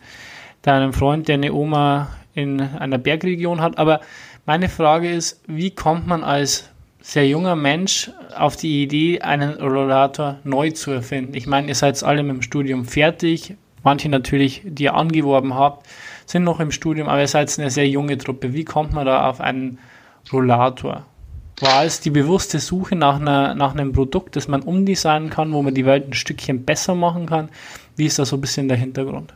deinem 0.63 0.93
Freund, 0.93 1.27
der 1.27 1.35
eine 1.35 1.53
Oma 1.53 2.09
in 2.33 2.59
einer 2.59 2.97
Bergregion 2.97 3.61
hat. 3.61 3.77
Aber 3.77 4.01
meine 4.47 4.67
Frage 4.67 5.11
ist, 5.11 5.43
wie 5.47 5.71
kommt 5.71 6.07
man 6.07 6.23
als 6.23 6.71
sehr 7.07 7.25
junger 7.25 7.55
Mensch 7.55 8.11
auf 8.35 8.57
die 8.57 8.83
Idee, 8.83 9.21
einen 9.21 9.53
Rollator 9.53 10.39
neu 10.43 10.71
zu 10.71 10.91
erfinden? 10.91 11.35
Ich 11.35 11.47
meine, 11.47 11.69
ihr 11.69 11.75
seid 11.75 12.03
alle 12.03 12.21
mit 12.21 12.35
dem 12.35 12.41
Studium 12.41 12.83
fertig. 12.83 13.55
Manche 13.81 14.09
natürlich, 14.09 14.61
die 14.65 14.83
ihr 14.83 14.93
angeworben 14.93 15.53
habt, 15.53 15.87
sind 16.25 16.43
noch 16.43 16.59
im 16.59 16.69
Studium, 16.69 17.07
aber 17.07 17.21
ihr 17.21 17.29
seid 17.29 17.57
eine 17.57 17.69
sehr 17.69 17.87
junge 17.87 18.17
Truppe. 18.17 18.53
Wie 18.53 18.65
kommt 18.65 18.91
man 18.91 19.05
da 19.05 19.29
auf 19.29 19.39
einen 19.39 19.79
Rollator? 20.33 21.05
War 21.61 21.85
es 21.85 22.01
die 22.01 22.09
bewusste 22.09 22.59
Suche 22.59 22.97
nach, 22.97 23.21
einer, 23.21 23.55
nach 23.55 23.71
einem 23.71 23.93
Produkt, 23.93 24.35
das 24.35 24.49
man 24.49 24.61
umdesignen 24.61 25.29
kann, 25.29 25.53
wo 25.53 25.61
man 25.61 25.73
die 25.73 25.85
Welt 25.85 26.09
ein 26.09 26.13
Stückchen 26.13 26.65
besser 26.65 26.93
machen 26.93 27.25
kann? 27.25 27.47
Wie 27.95 28.05
ist 28.05 28.19
da 28.19 28.25
so 28.25 28.35
ein 28.35 28.41
bisschen 28.41 28.67
der 28.67 28.75
Hintergrund? 28.75 29.33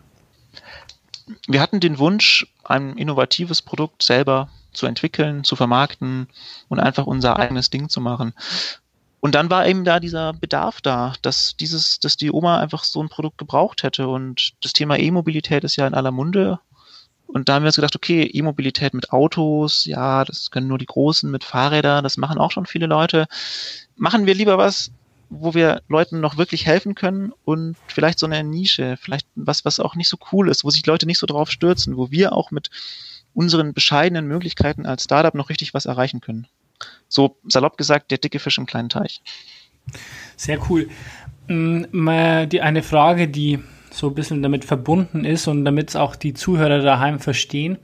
Wir 1.48 1.62
hatten 1.62 1.80
den 1.80 2.00
Wunsch, 2.00 2.46
ein 2.66 2.98
innovatives 2.98 3.62
Produkt 3.62 4.04
selber 4.04 4.50
zu 4.74 4.86
entwickeln, 4.86 5.44
zu 5.44 5.56
vermarkten 5.56 6.28
und 6.70 6.80
einfach 6.80 7.06
unser 7.06 7.38
eigenes 7.38 7.70
Ding 7.70 7.90
zu 7.90 8.02
machen. 8.02 8.34
Und 9.22 9.36
dann 9.36 9.52
war 9.52 9.68
eben 9.68 9.86
da 9.86 10.00
dieser 10.00 10.34
Bedarf 10.34 10.82
da, 10.82 11.14
dass 11.22 11.56
dieses, 11.56 12.00
dass 12.00 12.18
die 12.18 12.32
Oma 12.32 12.60
einfach 12.60 12.84
so 12.84 13.02
ein 13.02 13.10
Produkt 13.10 13.38
gebraucht 13.38 13.84
hätte. 13.84 14.08
Und 14.08 14.54
das 14.62 14.74
Thema 14.74 14.98
E-Mobilität 14.98 15.64
ist 15.64 15.76
ja 15.76 15.86
in 15.86 15.94
aller 15.94 16.12
Munde. 16.12 16.60
Und 17.28 17.48
da 17.48 17.54
haben 17.54 17.64
wir 17.64 17.68
uns 17.68 17.76
gedacht, 17.76 17.96
okay, 17.96 18.24
E-Mobilität 18.24 18.94
mit 18.94 19.12
Autos, 19.14 19.86
ja, 19.86 20.26
das 20.26 20.52
können 20.52 20.68
nur 20.68 20.80
die 20.80 20.88
Großen 20.88 21.30
mit 21.30 21.44
Fahrrädern, 21.44 22.04
das 22.04 22.18
machen 22.18 22.40
auch 22.40 22.52
schon 22.52 22.66
viele 22.66 22.88
Leute. 22.88 23.28
Machen 23.96 24.26
wir 24.26 24.34
lieber 24.34 24.58
was, 24.58 24.92
wo 25.30 25.54
wir 25.54 25.82
Leuten 25.88 26.20
noch 26.20 26.38
wirklich 26.38 26.66
helfen 26.66 26.94
können 26.94 27.32
und 27.46 27.78
vielleicht 27.88 28.20
so 28.20 28.26
eine 28.26 28.44
Nische, 28.44 28.98
vielleicht 29.00 29.28
was, 29.36 29.64
was 29.64 29.80
auch 29.80 29.96
nicht 29.96 30.10
so 30.10 30.18
cool 30.32 30.50
ist, 30.50 30.66
wo 30.66 30.72
sich 30.72 30.86
Leute 30.86 31.06
nicht 31.06 31.20
so 31.20 31.26
drauf 31.26 31.50
stürzen, 31.50 31.96
wo 31.96 32.12
wir 32.12 32.34
auch 32.34 32.52
mit 32.52 32.70
unseren 33.34 33.74
bescheidenen 33.74 34.28
Möglichkeiten 34.28 34.86
als 34.86 35.04
Startup 35.04 35.34
noch 35.34 35.50
richtig 35.50 35.74
was 35.74 35.86
erreichen 35.86 36.22
können. 36.22 36.48
So 37.08 37.38
salopp 37.48 37.78
gesagt, 37.78 38.12
der 38.12 38.18
dicke 38.18 38.40
Fisch 38.40 38.58
im 38.58 38.66
kleinen 38.66 38.90
Teich. 38.90 39.22
Sehr 40.36 40.60
cool. 40.70 40.90
Mm, 41.48 41.84
die 42.50 42.62
eine 42.62 42.84
Frage, 42.84 43.28
die 43.28 43.60
so 43.92 44.08
ein 44.08 44.16
bisschen 44.16 44.42
damit 44.42 44.66
verbunden 44.66 45.26
ist 45.26 45.48
und 45.48 45.66
damit 45.66 45.90
es 45.90 45.96
auch 45.96 46.16
die 46.16 46.34
Zuhörer 46.34 46.80
daheim 46.80 47.20
verstehen. 47.20 47.78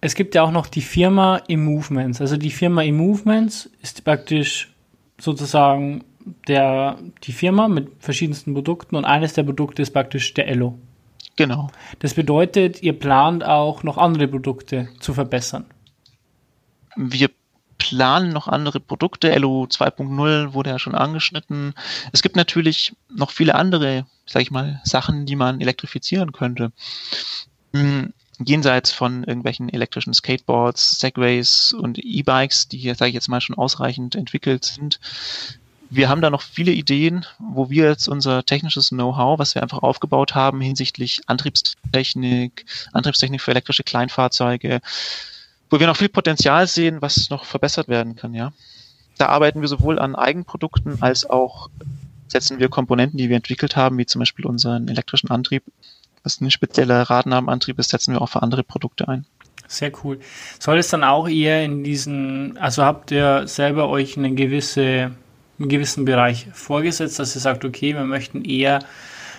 Es 0.00 0.14
gibt 0.14 0.34
ja 0.34 0.42
auch 0.42 0.50
noch 0.50 0.66
die 0.66 0.80
Firma 0.80 1.36
Immovements. 1.48 2.20
Also 2.20 2.36
die 2.36 2.50
Firma 2.50 2.82
Immovements 2.82 3.70
ist 3.82 4.04
praktisch 4.04 4.72
sozusagen 5.20 6.02
der, 6.48 6.98
die 7.24 7.32
Firma 7.32 7.68
mit 7.68 7.88
verschiedensten 8.00 8.54
Produkten 8.54 8.96
und 8.96 9.04
eines 9.04 9.34
der 9.34 9.42
Produkte 9.44 9.82
ist 9.82 9.90
praktisch 9.90 10.34
der 10.34 10.48
Ello. 10.48 10.78
Genau. 11.36 11.70
Das 11.98 12.14
bedeutet, 12.14 12.82
ihr 12.82 12.98
plant 12.98 13.44
auch 13.44 13.82
noch 13.82 13.98
andere 13.98 14.28
Produkte 14.28 14.88
zu 15.00 15.14
verbessern. 15.14 15.64
Wir 16.94 17.30
planen 17.78 18.32
noch 18.32 18.48
andere 18.48 18.80
Produkte. 18.80 19.36
LO 19.36 19.64
2.0 19.64 20.52
wurde 20.52 20.70
ja 20.70 20.78
schon 20.78 20.94
angeschnitten. 20.94 21.74
Es 22.12 22.22
gibt 22.22 22.36
natürlich 22.36 22.94
noch 23.08 23.30
viele 23.30 23.54
andere, 23.54 24.06
sag 24.26 24.42
ich 24.42 24.50
mal, 24.50 24.80
Sachen, 24.84 25.26
die 25.26 25.36
man 25.36 25.60
elektrifizieren 25.60 26.32
könnte. 26.32 26.72
Hm, 27.74 28.12
jenseits 28.38 28.92
von 28.92 29.24
irgendwelchen 29.24 29.68
elektrischen 29.68 30.14
Skateboards, 30.14 30.98
Segways 31.00 31.72
und 31.72 31.98
E-Bikes, 31.98 32.68
die 32.68 32.78
hier, 32.78 32.94
sage 32.94 33.08
ich 33.08 33.14
jetzt 33.14 33.28
mal, 33.28 33.40
schon 33.40 33.56
ausreichend 33.56 34.14
entwickelt 34.14 34.64
sind, 34.64 35.00
wir 35.94 36.08
haben 36.08 36.22
da 36.22 36.30
noch 36.30 36.40
viele 36.40 36.72
Ideen, 36.72 37.26
wo 37.38 37.68
wir 37.68 37.84
jetzt 37.84 38.08
unser 38.08 38.46
technisches 38.46 38.88
Know-how, 38.88 39.38
was 39.38 39.54
wir 39.54 39.62
einfach 39.62 39.82
aufgebaut 39.82 40.34
haben 40.34 40.62
hinsichtlich 40.62 41.20
Antriebstechnik, 41.26 42.64
Antriebstechnik 42.92 43.42
für 43.42 43.50
elektrische 43.50 43.82
Kleinfahrzeuge, 43.82 44.80
wo 45.68 45.80
wir 45.80 45.86
noch 45.86 45.98
viel 45.98 46.08
Potenzial 46.08 46.66
sehen, 46.66 47.02
was 47.02 47.28
noch 47.28 47.44
verbessert 47.44 47.88
werden 47.88 48.16
kann, 48.16 48.32
ja. 48.32 48.52
Da 49.18 49.26
arbeiten 49.26 49.60
wir 49.60 49.68
sowohl 49.68 49.98
an 49.98 50.16
Eigenprodukten 50.16 51.02
als 51.02 51.28
auch 51.28 51.68
setzen 52.26 52.58
wir 52.58 52.70
Komponenten, 52.70 53.18
die 53.18 53.28
wir 53.28 53.36
entwickelt 53.36 53.76
haben, 53.76 53.98
wie 53.98 54.06
zum 54.06 54.20
Beispiel 54.20 54.46
unseren 54.46 54.88
elektrischen 54.88 55.30
Antrieb, 55.30 55.62
was 56.22 56.40
ein 56.40 56.50
spezieller 56.50 57.02
Radnahmenantrieb 57.02 57.78
ist, 57.78 57.90
setzen 57.90 58.14
wir 58.14 58.22
auch 58.22 58.30
für 58.30 58.42
andere 58.42 58.62
Produkte 58.62 59.08
ein. 59.08 59.26
Sehr 59.68 59.92
cool. 60.02 60.18
Soll 60.58 60.78
es 60.78 60.88
dann 60.88 61.04
auch 61.04 61.28
eher 61.28 61.62
in 61.62 61.84
diesen, 61.84 62.56
also 62.56 62.82
habt 62.82 63.10
ihr 63.10 63.46
selber 63.46 63.90
euch 63.90 64.16
eine 64.16 64.34
gewisse 64.34 65.12
einen 65.62 65.68
gewissen 65.68 66.04
Bereich 66.04 66.48
vorgesetzt, 66.52 67.18
dass 67.18 67.34
ihr 67.34 67.40
sagt, 67.40 67.64
okay, 67.64 67.94
wir 67.94 68.04
möchten 68.04 68.44
eher 68.44 68.80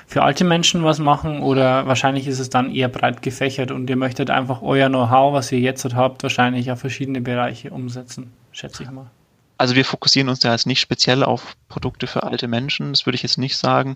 für 0.08 0.24
alte 0.24 0.44
Menschen 0.44 0.84
was 0.84 1.00
machen 1.00 1.42
oder 1.42 1.88
wahrscheinlich 1.88 2.28
ist 2.28 2.40
es 2.40 2.50
dann 2.50 2.74
eher 2.74 2.90
breit 2.90 3.22
gefächert 3.22 3.72
und 3.72 3.90
ihr 3.90 3.96
möchtet 3.96 4.30
einfach 4.30 4.62
euer 4.62 4.90
Know-how, 4.90 5.34
was 5.34 5.52
ihr 5.52 5.60
jetzt 5.60 5.86
habt, 5.94 6.24
wahrscheinlich 6.24 6.72
auf 6.72 6.80
verschiedene 6.80 7.22
Bereiche 7.22 7.72
umsetzen, 7.72 8.32
schätze 8.52 8.84
ich 8.84 8.92
mal. 8.92 9.10
Also 9.58 9.76
wir 9.76 9.86
fokussieren 9.86 10.30
uns 10.30 10.40
da 10.40 10.52
jetzt 10.52 10.68
nicht 10.68 10.82
speziell 10.82 11.24
auf 11.24 11.56
Produkte 11.70 12.08
für 12.08 12.24
alte 12.24 12.48
Menschen, 12.48 12.92
das 12.92 13.06
würde 13.06 13.16
ich 13.16 13.24
jetzt 13.24 13.38
nicht 13.38 13.58
sagen. 13.58 13.96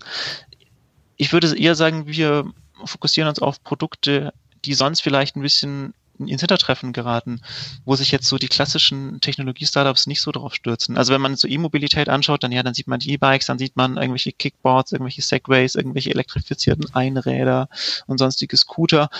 Ich 1.16 1.32
würde 1.32 1.56
eher 1.58 1.74
sagen, 1.74 2.06
wir 2.06 2.46
fokussieren 2.84 3.28
uns 3.28 3.40
auf 3.40 3.62
Produkte, 3.62 4.32
die 4.64 4.74
sonst 4.74 5.00
vielleicht 5.00 5.36
ein 5.36 5.42
bisschen 5.42 5.94
ins 6.26 6.40
Hintertreffen 6.40 6.92
geraten, 6.92 7.40
wo 7.84 7.94
sich 7.94 8.10
jetzt 8.10 8.26
so 8.26 8.38
die 8.38 8.48
klassischen 8.48 9.20
Technologie-Startups 9.20 10.06
nicht 10.06 10.20
so 10.20 10.32
drauf 10.32 10.54
stürzen. 10.54 10.96
Also 10.96 11.12
wenn 11.12 11.20
man 11.20 11.36
so 11.36 11.46
E-Mobilität 11.46 12.08
anschaut, 12.08 12.42
dann 12.42 12.52
ja, 12.52 12.62
dann 12.62 12.74
sieht 12.74 12.88
man 12.88 13.00
E-Bikes, 13.00 13.46
dann 13.46 13.58
sieht 13.58 13.76
man 13.76 13.96
irgendwelche 13.96 14.32
Kickboards, 14.32 14.92
irgendwelche 14.92 15.22
Segways, 15.22 15.74
irgendwelche 15.74 16.10
elektrifizierten 16.10 16.94
Einräder 16.94 17.68
und 18.06 18.18
sonstige 18.18 18.56
Scooter. 18.56 19.10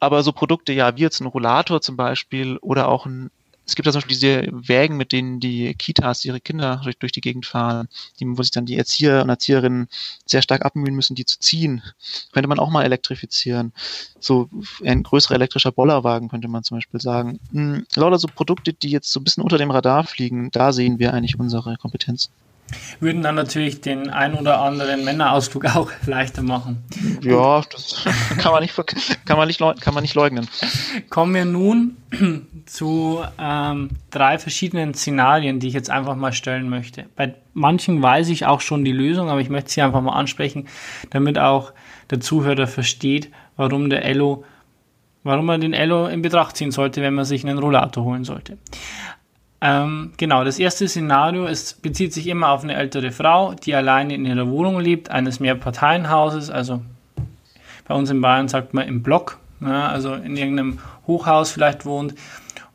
Aber 0.00 0.22
so 0.22 0.32
Produkte, 0.32 0.72
ja, 0.72 0.96
wie 0.96 1.02
jetzt 1.02 1.20
ein 1.20 1.26
Rollator 1.26 1.80
zum 1.80 1.96
Beispiel 1.96 2.56
oder 2.58 2.88
auch 2.88 3.06
ein 3.06 3.30
es 3.66 3.74
gibt 3.74 3.86
ja 3.86 3.92
zum 3.92 4.00
Beispiel 4.00 4.16
diese 4.16 4.48
Wägen, 4.50 4.96
mit 4.96 5.12
denen 5.12 5.40
die 5.40 5.74
Kitas 5.74 6.24
ihre 6.24 6.40
Kinder 6.40 6.80
durch, 6.84 6.98
durch 6.98 7.12
die 7.12 7.20
Gegend 7.20 7.46
fahren, 7.46 7.88
die, 8.20 8.26
wo 8.26 8.42
sich 8.42 8.50
dann 8.50 8.66
die 8.66 8.76
Erzieher 8.76 9.22
und 9.22 9.28
Erzieherinnen 9.28 9.88
sehr 10.26 10.42
stark 10.42 10.64
abmühen 10.64 10.94
müssen, 10.94 11.14
die 11.14 11.24
zu 11.24 11.38
ziehen. 11.38 11.82
Könnte 12.32 12.48
man 12.48 12.58
auch 12.58 12.70
mal 12.70 12.84
elektrifizieren. 12.84 13.72
So 14.20 14.48
ein 14.84 15.02
größerer 15.02 15.34
elektrischer 15.34 15.72
Bollerwagen 15.72 16.28
könnte 16.28 16.48
man 16.48 16.64
zum 16.64 16.76
Beispiel 16.76 17.00
sagen. 17.00 17.40
Hm, 17.52 17.86
lauter 17.96 18.18
so 18.18 18.28
Produkte, 18.28 18.72
die 18.72 18.90
jetzt 18.90 19.12
so 19.12 19.20
ein 19.20 19.24
bisschen 19.24 19.42
unter 19.42 19.58
dem 19.58 19.70
Radar 19.70 20.04
fliegen, 20.04 20.50
da 20.50 20.72
sehen 20.72 20.98
wir 20.98 21.14
eigentlich 21.14 21.38
unsere 21.38 21.76
Kompetenz 21.76 22.30
würden 23.00 23.22
dann 23.22 23.34
natürlich 23.34 23.80
den 23.80 24.10
ein 24.10 24.34
oder 24.34 24.60
anderen 24.60 25.04
Männerausflug 25.04 25.64
auch 25.76 25.90
leichter 26.06 26.42
machen. 26.42 26.84
Ja, 27.22 27.62
das 27.70 28.04
kann 28.38 28.52
man 28.52 28.62
nicht, 28.62 28.74
kann 29.24 29.36
man 29.36 29.48
nicht, 29.48 29.60
kann 29.80 29.94
man 29.94 30.02
nicht 30.02 30.14
leugnen. 30.14 30.48
Kommen 31.10 31.34
wir 31.34 31.44
nun 31.44 31.96
zu 32.66 33.22
ähm, 33.38 33.90
drei 34.10 34.38
verschiedenen 34.38 34.94
Szenarien, 34.94 35.60
die 35.60 35.68
ich 35.68 35.74
jetzt 35.74 35.90
einfach 35.90 36.16
mal 36.16 36.32
stellen 36.32 36.68
möchte. 36.68 37.06
Bei 37.16 37.34
manchen 37.52 38.02
weiß 38.02 38.28
ich 38.28 38.46
auch 38.46 38.60
schon 38.60 38.84
die 38.84 38.92
Lösung, 38.92 39.28
aber 39.28 39.40
ich 39.40 39.50
möchte 39.50 39.70
sie 39.70 39.82
einfach 39.82 40.00
mal 40.00 40.12
ansprechen, 40.12 40.66
damit 41.10 41.38
auch 41.38 41.72
der 42.10 42.20
Zuhörer 42.20 42.66
versteht, 42.66 43.30
warum 43.56 43.90
der 43.90 44.04
Ello, 44.04 44.44
warum 45.22 45.46
man 45.46 45.60
den 45.60 45.72
Ello 45.72 46.06
in 46.06 46.22
Betracht 46.22 46.56
ziehen 46.56 46.70
sollte, 46.70 47.02
wenn 47.02 47.14
man 47.14 47.24
sich 47.24 47.44
einen 47.44 47.58
Rollator 47.58 48.04
holen 48.04 48.24
sollte. 48.24 48.58
Ähm, 49.60 50.12
genau, 50.16 50.44
das 50.44 50.58
erste 50.58 50.86
Szenario 50.88 51.46
ist, 51.46 51.80
bezieht 51.82 52.12
sich 52.12 52.26
immer 52.26 52.50
auf 52.50 52.64
eine 52.64 52.74
ältere 52.74 53.12
Frau, 53.12 53.54
die 53.54 53.74
alleine 53.74 54.14
in 54.14 54.26
ihrer 54.26 54.48
Wohnung 54.50 54.78
lebt, 54.78 55.10
eines 55.10 55.40
Mehrparteienhauses, 55.40 56.50
also 56.50 56.82
bei 57.86 57.94
uns 57.94 58.10
in 58.10 58.20
Bayern 58.20 58.48
sagt 58.48 58.74
man 58.74 58.86
im 58.86 59.02
Block, 59.02 59.38
ja, 59.60 59.88
also 59.88 60.14
in 60.14 60.36
irgendeinem 60.36 60.78
Hochhaus 61.06 61.50
vielleicht 61.50 61.86
wohnt. 61.86 62.14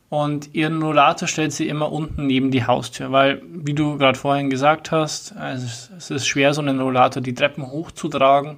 Und 0.08 0.54
ihren 0.56 0.82
Rollator 0.82 1.28
stellt 1.28 1.52
sie 1.52 1.68
immer 1.68 1.92
unten 1.92 2.26
neben 2.26 2.50
die 2.50 2.66
Haustür, 2.66 3.12
weil, 3.12 3.40
wie 3.48 3.74
du 3.74 3.96
gerade 3.96 4.18
vorhin 4.18 4.50
gesagt 4.50 4.90
hast, 4.90 5.36
also 5.36 5.66
es 5.96 6.10
ist 6.10 6.26
schwer, 6.26 6.52
so 6.52 6.60
einen 6.60 6.80
Rollator 6.80 7.22
die 7.22 7.34
Treppen 7.34 7.70
hochzutragen. 7.70 8.56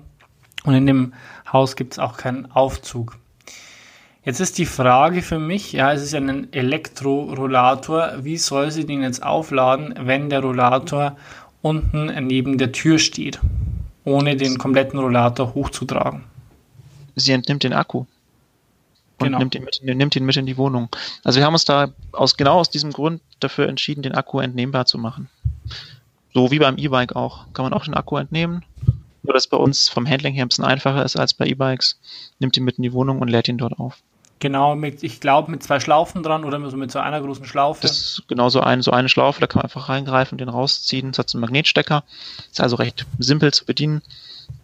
Und 0.65 0.75
in 0.75 0.87
dem 0.87 1.13
Haus 1.53 1.77
gibt 1.77 1.93
es 1.93 1.99
auch 1.99 2.17
keinen 2.17 2.51
Aufzug. 2.51 3.19
Jetzt 4.25 4.39
ist 4.39 4.59
die 4.59 4.67
Frage 4.67 5.21
für 5.21 5.41
mich, 5.41 5.73
ja, 5.73 5.93
es 5.93 6.03
ist 6.03 6.13
ja 6.13 6.21
ein 6.21 6.53
Elektrorollator, 6.53 8.25
wie 8.25 8.37
soll 8.37 8.71
sie 8.71 8.87
den 8.87 9.03
jetzt 9.03 9.23
aufladen, 9.23 9.95
wenn 9.99 10.31
der 10.31 10.41
Rollator 10.41 11.17
unten 11.61 12.07
neben 12.27 12.57
der 12.57 12.71
Tür 12.71 13.01
steht, 13.01 13.41
ohne 14.05 14.37
den 14.37 14.59
kompletten 14.59 15.01
Rollator 15.01 15.55
hochzutragen? 15.55 16.23
Sie 17.17 17.33
entnimmt 17.33 17.65
den 17.65 17.73
Akku 17.73 18.05
und 19.19 19.27
genau. 19.27 19.39
nimmt, 19.39 19.57
ihn 19.57 19.65
mit, 19.65 19.81
nimmt 19.83 20.17
ihn 20.17 20.25
mit 20.25 20.37
in 20.37 20.47
die 20.47 20.57
Wohnung. 20.57 20.89
Also 21.25 21.41
wir 21.41 21.47
haben 21.47 21.55
uns 21.55 21.65
da 21.65 21.93
aus 22.13 22.37
genau 22.37 22.61
aus 22.61 22.71
diesem 22.71 22.93
Grund 22.93 23.21
dafür 23.41 23.69
entschieden, 23.69 24.03
den 24.03 24.15
Akku 24.15 24.39
entnehmbar 24.39 24.87
zu 24.87 24.99
machen. 24.99 25.29
So 26.33 26.51
wie 26.51 26.61
beim 26.61 26.79
E-Bike 26.79 27.17
auch. 27.17 27.47
Kann 27.53 27.65
man 27.65 27.73
auch 27.73 27.85
den 27.85 27.95
Akku 27.95 28.17
entnehmen. 28.17 28.65
Nur 29.23 29.35
dass 29.35 29.47
bei 29.47 29.57
uns 29.57 29.89
vom 29.89 30.09
Handling 30.09 30.35
her 30.35 30.45
ein 30.45 30.49
bisschen 30.49 30.65
einfacher 30.65 31.05
ist 31.05 31.17
als 31.17 31.35
bei 31.35 31.47
E-Bikes. 31.47 31.99
Nimmt 32.39 32.57
ihn 32.57 32.65
mit 32.65 32.79
in 32.79 32.83
die 32.83 32.93
Wohnung 32.93 33.21
und 33.21 33.29
lädt 33.29 33.49
ihn 33.49 33.59
dort 33.59 33.79
auf. 33.79 33.99
Genau, 34.43 34.75
mit, 34.75 35.05
ich 35.05 35.21
glaube 35.21 35.53
mit 35.53 35.63
zwei 35.63 35.79
Schlaufen 35.79 36.25
dran 36.25 36.43
oder 36.43 36.59
mit 36.59 36.91
so 36.91 36.99
einer 36.99 37.21
großen 37.21 37.47
Schlaufe. 37.47 37.83
Das 37.83 37.93
ist 37.93 38.25
genau 38.27 38.49
so, 38.49 38.61
ein, 38.61 38.83
so 38.83 38.91
eine 38.91 39.09
Schlaufe, 39.09 39.41
da 39.41 39.47
kann 39.47 39.61
man 39.61 39.67
einfach 39.67 39.89
reingreifen 39.89 40.35
und 40.35 40.41
den 40.41 40.49
rausziehen. 40.49 41.11
Es 41.11 41.19
hat 41.21 41.31
so 41.31 41.39
einen 41.39 41.43
Magnetstecker. 41.43 42.03
Ist 42.51 42.61
also 42.61 42.75
recht 42.75 43.07
simpel 43.21 43.55
zu 43.55 43.65
bedienen. 43.65 44.03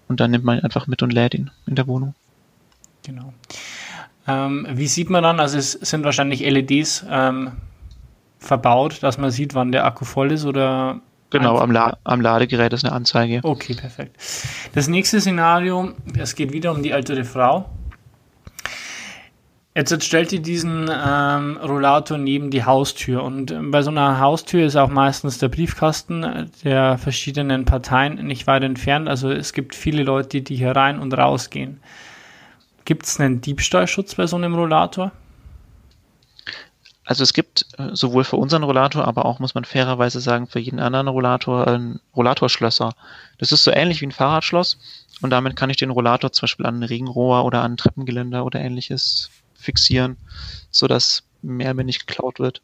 Und 0.08 0.18
dann 0.18 0.32
nimmt 0.32 0.44
man 0.44 0.58
ihn 0.58 0.64
einfach 0.64 0.88
mit 0.88 1.04
und 1.04 1.12
lädt 1.12 1.34
ihn 1.34 1.52
in 1.68 1.76
der 1.76 1.86
Wohnung. 1.86 2.16
Genau. 3.04 3.32
Ähm, 4.26 4.66
wie 4.68 4.88
sieht 4.88 5.10
man 5.10 5.22
dann, 5.22 5.38
also 5.38 5.56
es 5.56 5.70
sind 5.70 6.02
wahrscheinlich 6.02 6.40
LEDs 6.40 7.06
ähm, 7.08 7.52
verbaut, 8.40 9.04
dass 9.04 9.16
man 9.16 9.30
sieht, 9.30 9.54
wann 9.54 9.70
der 9.70 9.84
Akku 9.84 10.04
voll 10.04 10.32
ist 10.32 10.44
oder 10.44 11.00
Genau, 11.30 11.58
am, 11.58 11.70
La 11.70 11.98
am, 12.02 12.20
Ladegerät 12.20 12.72
ist 12.72 12.84
eine 12.84 12.94
Anzeige. 12.94 13.40
Okay, 13.44 13.74
perfekt. 13.74 14.16
Das 14.74 14.88
nächste 14.88 15.20
Szenario, 15.20 15.92
es 16.18 16.34
geht 16.34 16.52
wieder 16.52 16.72
um 16.72 16.82
die 16.82 16.90
ältere 16.90 17.22
Frau. 17.22 17.66
Jetzt 19.78 20.02
stellt 20.02 20.32
ihr 20.32 20.42
diesen 20.42 20.90
ähm, 20.90 21.56
Rollator 21.58 22.18
neben 22.18 22.50
die 22.50 22.64
Haustür 22.64 23.22
und 23.22 23.52
äh, 23.52 23.60
bei 23.62 23.82
so 23.82 23.90
einer 23.90 24.18
Haustür 24.18 24.66
ist 24.66 24.74
auch 24.74 24.88
meistens 24.88 25.38
der 25.38 25.46
Briefkasten 25.46 26.50
der 26.64 26.98
verschiedenen 26.98 27.64
Parteien 27.64 28.26
nicht 28.26 28.48
weit 28.48 28.64
entfernt. 28.64 29.08
Also 29.08 29.30
es 29.30 29.52
gibt 29.52 29.76
viele 29.76 30.02
Leute, 30.02 30.42
die 30.42 30.56
hier 30.56 30.72
rein 30.72 30.98
und 30.98 31.16
raus 31.16 31.50
gehen. 31.50 31.80
Gibt 32.86 33.06
es 33.06 33.20
einen 33.20 33.40
Diebstahlschutz 33.40 34.16
bei 34.16 34.26
so 34.26 34.34
einem 34.34 34.56
Rollator? 34.56 35.12
Also 37.04 37.22
es 37.22 37.32
gibt 37.32 37.64
äh, 37.78 37.90
sowohl 37.92 38.24
für 38.24 38.36
unseren 38.36 38.64
Rollator, 38.64 39.04
aber 39.04 39.26
auch, 39.26 39.38
muss 39.38 39.54
man 39.54 39.64
fairerweise 39.64 40.18
sagen, 40.18 40.48
für 40.48 40.58
jeden 40.58 40.80
anderen 40.80 41.06
Rollator 41.06 41.68
ein 41.68 42.00
Rollatorschlösser. 42.16 42.94
Das 43.38 43.52
ist 43.52 43.62
so 43.62 43.70
ähnlich 43.70 44.00
wie 44.00 44.06
ein 44.06 44.12
Fahrradschloss 44.12 44.76
und 45.22 45.30
damit 45.30 45.54
kann 45.54 45.70
ich 45.70 45.76
den 45.76 45.90
Rollator 45.90 46.32
zum 46.32 46.46
Beispiel 46.46 46.66
an 46.66 46.80
ein 46.80 46.82
Regenrohr 46.82 47.44
oder 47.44 47.62
an 47.62 47.74
ein 47.74 47.76
Treppengeländer 47.76 48.44
oder 48.44 48.58
ähnliches 48.58 49.30
fixieren, 49.58 50.16
sodass 50.70 51.24
mehr 51.42 51.74
mir 51.74 51.84
nicht 51.84 52.06
geklaut 52.06 52.38
wird. 52.38 52.62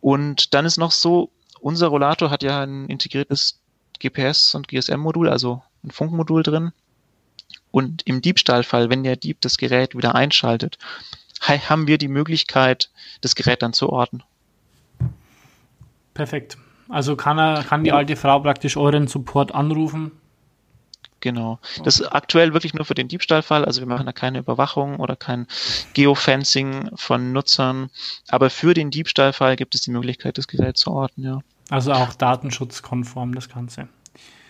Und 0.00 0.54
dann 0.54 0.66
ist 0.66 0.76
noch 0.76 0.92
so, 0.92 1.30
unser 1.60 1.88
Rollator 1.88 2.30
hat 2.30 2.42
ja 2.42 2.62
ein 2.62 2.86
integriertes 2.86 3.60
GPS- 4.00 4.54
und 4.54 4.68
GSM-Modul, 4.68 5.28
also 5.28 5.62
ein 5.82 5.90
Funkmodul 5.90 6.42
drin. 6.42 6.72
Und 7.70 8.02
im 8.06 8.20
Diebstahlfall, 8.20 8.90
wenn 8.90 9.02
der 9.02 9.16
Dieb 9.16 9.40
das 9.40 9.56
Gerät 9.56 9.96
wieder 9.96 10.14
einschaltet, 10.14 10.78
haben 11.40 11.86
wir 11.86 11.98
die 11.98 12.08
Möglichkeit, 12.08 12.90
das 13.20 13.34
Gerät 13.34 13.62
dann 13.62 13.72
zu 13.72 13.90
orten. 13.90 14.22
Perfekt. 16.12 16.56
Also 16.88 17.16
kann 17.16 17.38
er, 17.38 17.64
kann 17.64 17.82
die 17.82 17.92
alte 17.92 18.16
Frau 18.16 18.40
praktisch 18.40 18.76
euren 18.76 19.08
Support 19.08 19.54
anrufen 19.54 20.12
Genau. 21.24 21.58
Das 21.82 22.00
ist 22.00 22.06
aktuell 22.08 22.52
wirklich 22.52 22.74
nur 22.74 22.84
für 22.84 22.94
den 22.94 23.08
Diebstahlfall. 23.08 23.64
Also 23.64 23.80
wir 23.80 23.88
machen 23.88 24.04
da 24.04 24.12
keine 24.12 24.40
Überwachung 24.40 25.00
oder 25.00 25.16
kein 25.16 25.46
Geofencing 25.94 26.90
von 26.96 27.32
Nutzern. 27.32 27.88
Aber 28.28 28.50
für 28.50 28.74
den 28.74 28.90
Diebstahlfall 28.90 29.56
gibt 29.56 29.74
es 29.74 29.80
die 29.80 29.90
Möglichkeit, 29.90 30.36
das 30.36 30.48
Gerät 30.48 30.76
zu 30.76 30.90
orten, 30.90 31.22
ja. 31.22 31.40
Also 31.70 31.92
auch 31.92 32.12
datenschutzkonform 32.12 33.34
das 33.34 33.48
Ganze. 33.48 33.88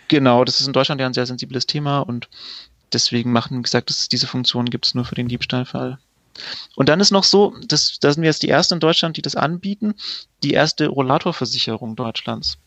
Genau, 0.09 0.43
das 0.43 0.61
ist 0.61 0.67
in 0.67 0.73
Deutschland 0.73 1.01
ja 1.01 1.07
ein 1.07 1.15
sehr 1.15 1.27
sensibles 1.27 1.67
Thema 1.67 2.01
und 2.01 2.29
deswegen 2.93 3.31
machen, 3.31 3.59
wie 3.59 3.63
gesagt, 3.63 3.89
dass 3.89 4.09
diese 4.09 4.27
Funktion 4.27 4.65
gibt 4.65 4.87
es 4.87 4.97
nur 4.97 5.05
für 5.05 5.15
den 5.15 5.29
Diebstahlfall. 5.29 5.99
Und 6.75 6.89
dann 6.89 6.99
ist 6.99 7.13
noch 7.13 7.23
so, 7.23 7.55
das, 7.69 8.01
da 8.01 8.13
sind 8.13 8.25
wir 8.25 8.31
jetzt 8.31 8.43
die 8.43 8.49
ersten 8.49 8.75
in 8.75 8.81
Deutschland, 8.81 9.17
die 9.17 9.23
das 9.23 9.37
anbieten, 9.37 9.95
die 10.43 10.55
erste 10.55 10.89
Rollatorversicherung 10.89 11.95
Deutschlands. 11.95 12.59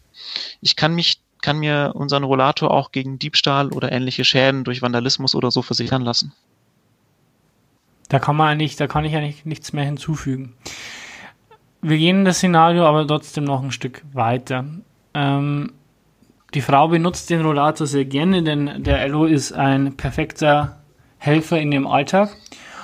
Ich 0.61 0.77
kann 0.77 0.95
mich 0.95 1.16
kann 1.47 1.59
mir 1.59 1.93
unseren 1.95 2.25
Rollator 2.25 2.71
auch 2.71 2.91
gegen 2.91 3.19
Diebstahl 3.19 3.69
oder 3.69 3.89
ähnliche 3.89 4.25
Schäden 4.25 4.65
durch 4.65 4.81
Vandalismus 4.81 5.33
oder 5.33 5.49
so 5.49 5.61
versichern 5.61 6.01
lassen. 6.01 6.33
Da 8.09 8.19
kann 8.19 8.35
man 8.35 8.49
eigentlich, 8.49 8.75
da 8.75 8.87
kann 8.87 9.05
ich 9.05 9.15
eigentlich 9.15 9.45
nichts 9.45 9.71
mehr 9.71 9.85
hinzufügen. 9.85 10.55
Wir 11.81 11.97
gehen 11.97 12.25
das 12.25 12.39
Szenario 12.39 12.85
aber 12.85 13.07
trotzdem 13.07 13.45
noch 13.45 13.63
ein 13.63 13.71
Stück 13.71 14.03
weiter. 14.11 14.65
Ähm, 15.13 15.71
die 16.53 16.59
Frau 16.59 16.89
benutzt 16.89 17.29
den 17.29 17.45
Rollator 17.45 17.87
sehr 17.87 18.03
gerne, 18.03 18.43
denn 18.43 18.83
der 18.83 19.01
Elo 19.01 19.23
ist 19.23 19.53
ein 19.53 19.95
perfekter 19.95 20.81
Helfer 21.17 21.61
in 21.61 21.71
ihrem 21.71 21.87
Alltag. 21.87 22.35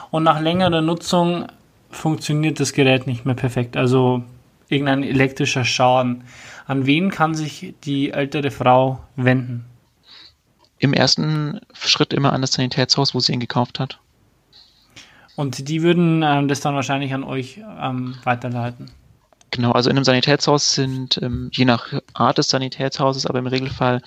Und 0.10 0.24
nach 0.24 0.40
längerer 0.40 0.80
Nutzung 0.80 1.48
funktioniert 1.92 2.62
das 2.62 2.72
Gerät 2.72 3.08
nicht 3.08 3.26
mehr 3.26 3.36
perfekt. 3.36 3.76
Also 3.76 4.24
irgendein 4.70 5.04
elektrischer 5.04 5.66
Schaden. 5.66 6.24
An 6.66 6.86
wen 6.86 7.10
kann 7.10 7.36
sich 7.36 7.74
die 7.84 8.12
ältere 8.12 8.52
Frau 8.52 9.04
wenden? 9.16 9.66
Im 10.80 10.94
ersten 10.94 11.62
Schritt 11.74 12.14
immer 12.14 12.34
an 12.34 12.42
das 12.42 12.54
Sanitätshaus, 12.54 13.14
wo 13.14 13.20
sie 13.20 13.34
ihn 13.34 13.40
gekauft 13.40 13.80
hat. 13.80 14.00
Und 15.36 15.68
die 15.68 15.82
würden 15.82 16.24
ähm, 16.24 16.48
das 16.48 16.60
dann 16.60 16.76
wahrscheinlich 16.76 17.14
an 17.14 17.24
euch 17.24 17.62
ähm, 17.82 18.16
weiterleiten. 18.24 18.92
Genau, 19.54 19.72
also 19.72 19.92
in 19.92 19.96
einem 19.96 20.04
Sanitätshaus 20.04 20.74
sind, 20.74 21.20
ähm, 21.22 21.50
je 21.54 21.66
nach 21.66 21.94
Art 22.16 22.40
des 22.40 22.50
Sanitätshauses, 22.50 23.28
aber 23.28 23.38
im 23.38 23.46
Regelfall 23.46 24.02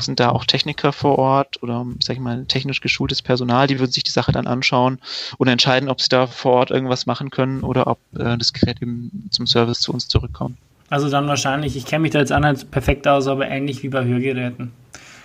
sind 0.00 0.20
da 0.20 0.30
auch 0.30 0.44
Techniker 0.44 0.92
vor 0.92 1.18
Ort 1.18 1.60
oder, 1.60 1.84
sag 1.98 2.14
ich 2.14 2.22
mal, 2.22 2.44
technisch 2.46 2.80
geschultes 2.80 3.20
Personal, 3.20 3.66
die 3.66 3.80
würden 3.80 3.90
sich 3.90 4.04
die 4.04 4.12
Sache 4.12 4.30
dann 4.30 4.46
anschauen 4.46 5.00
und 5.38 5.48
entscheiden, 5.48 5.88
ob 5.88 6.00
sie 6.00 6.08
da 6.08 6.28
vor 6.28 6.52
Ort 6.52 6.70
irgendwas 6.70 7.06
machen 7.06 7.30
können 7.30 7.62
oder 7.62 7.88
ob 7.88 7.98
äh, 8.16 8.38
das 8.38 8.52
Gerät 8.52 8.80
eben 8.80 9.28
zum 9.32 9.48
Service 9.48 9.80
zu 9.80 9.92
uns 9.92 10.06
zurückkommt. 10.06 10.56
Also 10.92 11.08
dann 11.08 11.26
wahrscheinlich, 11.26 11.74
ich 11.74 11.86
kenne 11.86 12.02
mich 12.02 12.10
da 12.10 12.18
jetzt 12.18 12.34
auch 12.34 12.38
nicht 12.38 12.70
perfekt 12.70 13.08
aus, 13.08 13.26
aber 13.26 13.48
ähnlich 13.48 13.82
wie 13.82 13.88
bei 13.88 14.04
Hörgeräten. 14.04 14.72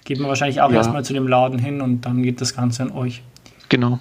Geht 0.05 0.17
man 0.17 0.29
wahrscheinlich 0.29 0.61
auch 0.61 0.71
ja. 0.71 0.77
erstmal 0.77 1.03
zu 1.03 1.11
dem 1.11 1.27
Laden 1.27 1.59
hin 1.59 1.81
und 1.81 2.05
dann 2.05 2.23
geht 2.23 2.39
das 2.39 2.55
Ganze 2.55 2.83
an 2.83 2.91
euch. 2.91 3.21
Genau. 3.67 3.99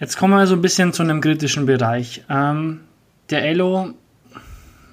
Jetzt 0.00 0.16
kommen 0.16 0.36
wir 0.36 0.48
so 0.48 0.56
ein 0.56 0.62
bisschen 0.62 0.92
zu 0.92 1.04
einem 1.04 1.20
kritischen 1.20 1.64
Bereich. 1.64 2.24
Ähm, 2.28 2.80
der 3.30 3.44
Elo, 3.44 3.90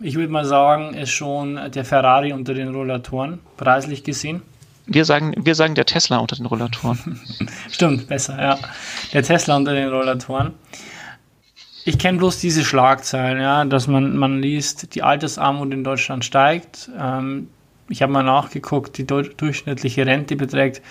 ich 0.02 0.18
würde 0.18 0.32
mal 0.32 0.46
sagen, 0.46 0.94
ist 0.94 1.10
schon 1.10 1.60
der 1.74 1.84
Ferrari 1.84 2.32
unter 2.32 2.54
den 2.54 2.76
Rollatoren, 2.76 3.40
preislich 3.58 4.04
gesehen. 4.04 4.44
Wir 4.86 5.06
sagen, 5.06 5.34
wir 5.36 5.56
sagen 5.56 5.74
der 5.74 5.88
Tesla 5.88 6.18
unter 6.18 6.36
den 6.36 6.46
Rollatoren. 6.46 7.20
Stimmt, 7.72 8.08
besser, 8.08 8.40
ja. 8.40 8.60
Der 9.14 9.24
Tesla 9.24 9.56
unter 9.56 9.74
den 9.74 9.90
Rollatoren. 9.90 10.54
Ich 11.86 12.00
kenne 12.00 12.18
bloß 12.18 12.40
diese 12.40 12.64
Schlagzeilen, 12.64 13.42
ja, 13.42 13.66
dass 13.66 13.88
man, 13.88 14.16
man 14.16 14.42
liest, 14.42 14.96
die 14.96 15.04
Altersarmut 15.04 15.74
in 15.74 15.84
Deutschland 15.84 16.24
steigt. 16.24 16.90
Ähm, 16.98 17.50
ich 17.90 18.02
habe 18.02 18.12
mal 18.12 18.24
nachgeguckt, 18.24 18.98
die 18.98 19.06
durchschnittliche 19.06 20.06
Rente 20.06 20.36
beträgt 20.36 20.82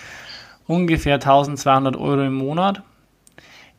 ungefähr 0.66 1.14
1200 1.14 1.96
Euro 1.96 2.22
im 2.22 2.34
Monat 2.34 2.82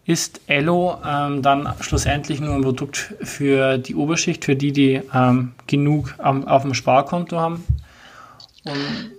ist 0.06 0.42
Ello 0.48 0.98
ähm, 1.06 1.42
dann 1.42 1.74
schlussendlich 1.80 2.42
nur 2.42 2.56
ein 2.56 2.62
Produkt 2.62 3.14
für 3.22 3.78
die 3.78 3.96
Oberschicht, 3.96 4.44
für 4.44 4.56
die, 4.56 4.74
die 4.74 5.02
ähm, 5.14 5.54
genug 5.68 6.16
am, 6.18 6.46
auf 6.46 6.64
dem 6.64 6.74
Sparkonto 6.74 7.40
haben? 7.40 7.64
Und, 8.66 9.12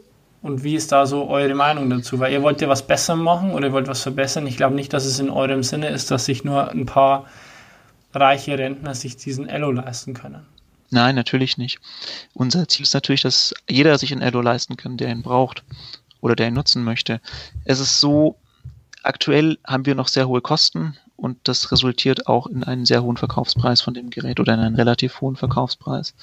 und 0.42 0.64
wie 0.64 0.74
ist 0.74 0.92
da 0.92 1.06
so 1.06 1.28
eure 1.28 1.54
Meinung 1.54 1.88
dazu? 1.88 2.20
Weil 2.20 2.32
ihr 2.32 2.42
wollt 2.42 2.60
ja 2.60 2.68
was 2.68 2.86
besser 2.86 3.16
machen 3.16 3.52
oder 3.52 3.68
ihr 3.68 3.72
wollt 3.72 3.88
was 3.88 4.02
verbessern. 4.02 4.46
Ich 4.46 4.58
glaube 4.58 4.74
nicht, 4.74 4.92
dass 4.92 5.06
es 5.06 5.18
in 5.18 5.30
eurem 5.30 5.62
Sinne 5.62 5.88
ist, 5.88 6.10
dass 6.10 6.26
sich 6.26 6.44
nur 6.44 6.70
ein 6.70 6.84
paar 6.84 7.24
reiche 8.14 8.58
Rentner 8.58 8.94
sich 8.94 9.16
diesen 9.16 9.48
Ello 9.48 9.70
leisten 9.70 10.14
können. 10.14 10.46
Nein, 10.90 11.14
natürlich 11.14 11.58
nicht. 11.58 11.80
Unser 12.34 12.68
Ziel 12.68 12.84
ist 12.84 12.94
natürlich, 12.94 13.22
dass 13.22 13.54
jeder 13.68 13.98
sich 13.98 14.12
ein 14.12 14.22
Ello 14.22 14.40
leisten 14.40 14.76
kann, 14.76 14.96
der 14.96 15.10
ihn 15.10 15.22
braucht 15.22 15.64
oder 16.20 16.36
der 16.36 16.48
ihn 16.48 16.54
nutzen 16.54 16.84
möchte. 16.84 17.20
Es 17.64 17.80
ist 17.80 18.00
so, 18.00 18.36
Aktuell 19.04 19.58
haben 19.66 19.84
wir 19.84 19.94
noch 19.94 20.08
sehr 20.08 20.28
hohe 20.28 20.40
Kosten 20.40 20.96
und 21.16 21.36
das 21.44 21.70
resultiert 21.70 22.26
auch 22.26 22.46
in 22.46 22.64
einen 22.64 22.86
sehr 22.86 23.02
hohen 23.02 23.18
Verkaufspreis 23.18 23.82
von 23.82 23.92
dem 23.92 24.08
Gerät 24.08 24.40
oder 24.40 24.54
in 24.54 24.60
einen 24.60 24.76
relativ 24.76 25.20
hohen 25.20 25.36
Verkaufspreis. 25.36 26.14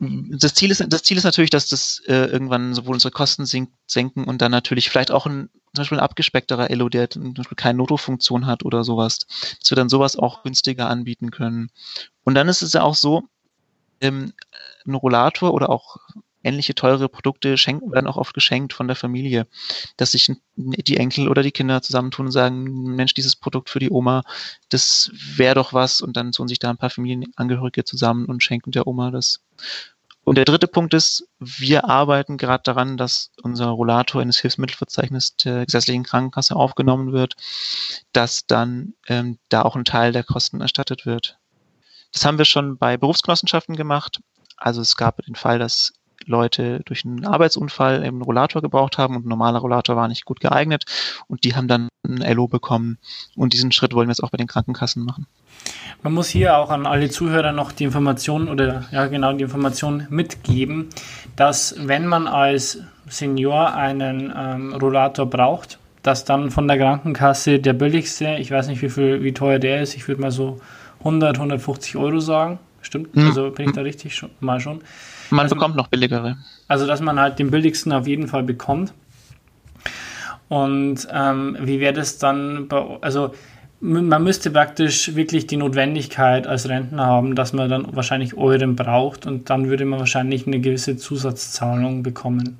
Das 0.00 0.54
Ziel 0.54 0.70
ist, 0.70 0.84
das 0.88 1.02
Ziel 1.02 1.16
ist 1.16 1.24
natürlich, 1.24 1.50
dass 1.50 1.68
das 1.68 2.02
äh, 2.06 2.26
irgendwann 2.26 2.74
sowohl 2.74 2.94
unsere 2.94 3.12
Kosten 3.12 3.46
sink, 3.46 3.70
senken 3.86 4.24
und 4.24 4.42
dann 4.42 4.50
natürlich 4.50 4.90
vielleicht 4.90 5.10
auch 5.10 5.26
ein, 5.26 5.50
zum 5.72 5.82
Beispiel 5.82 5.98
ein 5.98 6.04
abgespeckterer 6.04 6.70
Elo, 6.70 6.88
der 6.88 7.10
zum 7.10 7.32
Beispiel 7.32 7.56
keine 7.56 7.78
Noto-Funktion 7.78 8.46
hat 8.46 8.64
oder 8.64 8.84
sowas, 8.84 9.20
dass 9.60 9.70
wir 9.70 9.76
dann 9.76 9.88
sowas 9.88 10.16
auch 10.16 10.42
günstiger 10.42 10.88
anbieten 10.88 11.30
können. 11.30 11.70
Und 12.24 12.34
dann 12.34 12.48
ist 12.48 12.62
es 12.62 12.72
ja 12.72 12.82
auch 12.82 12.96
so, 12.96 13.22
ähm, 14.00 14.32
ein 14.86 14.94
Rollator 14.94 15.54
oder 15.54 15.70
auch 15.70 15.98
ähnliche 16.44 16.74
teure 16.74 17.08
Produkte 17.08 17.56
schenken, 17.58 17.92
werden 17.92 18.06
auch 18.06 18.16
oft 18.16 18.34
geschenkt 18.34 18.72
von 18.72 18.86
der 18.86 18.96
Familie, 18.96 19.46
dass 19.96 20.12
sich 20.12 20.30
die 20.56 20.96
Enkel 20.96 21.28
oder 21.28 21.42
die 21.42 21.52
Kinder 21.52 21.82
zusammentun 21.82 22.26
und 22.26 22.32
sagen, 22.32 22.94
Mensch, 22.94 23.14
dieses 23.14 23.36
Produkt 23.36 23.70
für 23.70 23.78
die 23.78 23.90
Oma, 23.90 24.22
das 24.68 25.10
wäre 25.14 25.54
doch 25.54 25.72
was 25.72 26.00
und 26.00 26.16
dann 26.16 26.32
tun 26.32 26.48
sich 26.48 26.58
da 26.58 26.70
ein 26.70 26.76
paar 26.76 26.90
Familienangehörige 26.90 27.84
zusammen 27.84 28.26
und 28.26 28.42
schenken 28.42 28.70
der 28.70 28.86
Oma 28.86 29.10
das. 29.10 29.40
Und 30.24 30.36
der 30.36 30.46
dritte 30.46 30.68
Punkt 30.68 30.94
ist, 30.94 31.28
wir 31.38 31.84
arbeiten 31.84 32.38
gerade 32.38 32.62
daran, 32.62 32.96
dass 32.96 33.30
unser 33.42 33.66
Rollator 33.66 34.22
in 34.22 34.28
das 34.28 34.38
Hilfsmittelverzeichnis 34.38 35.36
der 35.36 35.66
gesetzlichen 35.66 36.02
Krankenkasse 36.02 36.56
aufgenommen 36.56 37.12
wird, 37.12 37.34
dass 38.12 38.46
dann 38.46 38.94
ähm, 39.06 39.38
da 39.50 39.62
auch 39.62 39.76
ein 39.76 39.84
Teil 39.84 40.12
der 40.12 40.24
Kosten 40.24 40.62
erstattet 40.62 41.04
wird. 41.04 41.38
Das 42.12 42.24
haben 42.24 42.38
wir 42.38 42.46
schon 42.46 42.78
bei 42.78 42.96
Berufsgenossenschaften 42.96 43.76
gemacht. 43.76 44.20
Also 44.56 44.80
es 44.80 44.96
gab 44.96 45.22
den 45.22 45.34
Fall, 45.34 45.58
dass 45.58 45.92
Leute 46.26 46.80
durch 46.84 47.04
einen 47.04 47.24
Arbeitsunfall 47.24 48.02
einen 48.02 48.22
Rollator 48.22 48.62
gebraucht 48.62 48.98
haben 48.98 49.16
und 49.16 49.26
ein 49.26 49.28
normaler 49.28 49.58
Rollator 49.58 49.96
war 49.96 50.08
nicht 50.08 50.24
gut 50.24 50.40
geeignet 50.40 50.84
und 51.28 51.44
die 51.44 51.54
haben 51.54 51.68
dann 51.68 51.88
ein 52.06 52.18
LO 52.34 52.48
bekommen 52.48 52.98
und 53.36 53.52
diesen 53.52 53.72
Schritt 53.72 53.94
wollen 53.94 54.08
wir 54.08 54.12
jetzt 54.12 54.22
auch 54.22 54.30
bei 54.30 54.38
den 54.38 54.46
Krankenkassen 54.46 55.04
machen. 55.04 55.26
Man 56.02 56.12
muss 56.12 56.28
hier 56.28 56.58
auch 56.58 56.70
an 56.70 56.86
alle 56.86 57.08
Zuhörer 57.08 57.52
noch 57.52 57.72
die 57.72 57.84
Information 57.84 58.48
oder 58.48 58.84
ja 58.90 59.06
genau 59.06 59.32
die 59.32 59.44
Information 59.44 60.06
mitgeben, 60.10 60.90
dass 61.36 61.74
wenn 61.78 62.06
man 62.06 62.26
als 62.26 62.78
Senior 63.08 63.74
einen 63.74 64.32
ähm, 64.36 64.74
Rollator 64.74 65.26
braucht, 65.26 65.78
dass 66.02 66.24
dann 66.24 66.50
von 66.50 66.68
der 66.68 66.78
Krankenkasse 66.78 67.58
der 67.60 67.72
billigste, 67.72 68.36
ich 68.38 68.50
weiß 68.50 68.68
nicht 68.68 68.82
wie 68.82 68.90
viel, 68.90 69.22
wie 69.22 69.32
teuer 69.32 69.58
der 69.58 69.82
ist, 69.82 69.94
ich 69.94 70.06
würde 70.06 70.20
mal 70.20 70.30
so 70.30 70.60
100, 70.98 71.36
150 71.36 71.96
Euro 71.96 72.20
sagen. 72.20 72.58
Stimmt? 72.82 73.16
Mhm. 73.16 73.26
Also 73.26 73.50
bin 73.50 73.68
ich 73.68 73.72
da 73.74 73.80
richtig 73.80 74.14
schon, 74.14 74.30
mal 74.40 74.60
schon. 74.60 74.82
Man 75.30 75.40
also, 75.40 75.54
bekommt 75.54 75.76
noch 75.76 75.88
billigere. 75.88 76.36
Also 76.68 76.86
dass 76.86 77.00
man 77.00 77.18
halt 77.18 77.38
den 77.38 77.50
billigsten 77.50 77.92
auf 77.92 78.06
jeden 78.06 78.28
Fall 78.28 78.42
bekommt. 78.42 78.92
Und 80.48 81.08
ähm, 81.10 81.56
wie 81.60 81.80
wäre 81.80 81.94
das 81.94 82.18
dann 82.18 82.68
bei, 82.68 82.98
also 83.00 83.34
man 83.80 84.22
müsste 84.22 84.50
praktisch 84.50 85.14
wirklich 85.14 85.46
die 85.46 85.58
Notwendigkeit 85.58 86.46
als 86.46 86.68
Rentner 86.68 87.04
haben, 87.04 87.34
dass 87.34 87.52
man 87.52 87.68
dann 87.68 87.94
wahrscheinlich 87.94 88.34
Euren 88.34 88.76
braucht 88.76 89.26
und 89.26 89.50
dann 89.50 89.68
würde 89.68 89.84
man 89.84 89.98
wahrscheinlich 89.98 90.46
eine 90.46 90.60
gewisse 90.60 90.96
Zusatzzahlung 90.96 92.02
bekommen. 92.02 92.56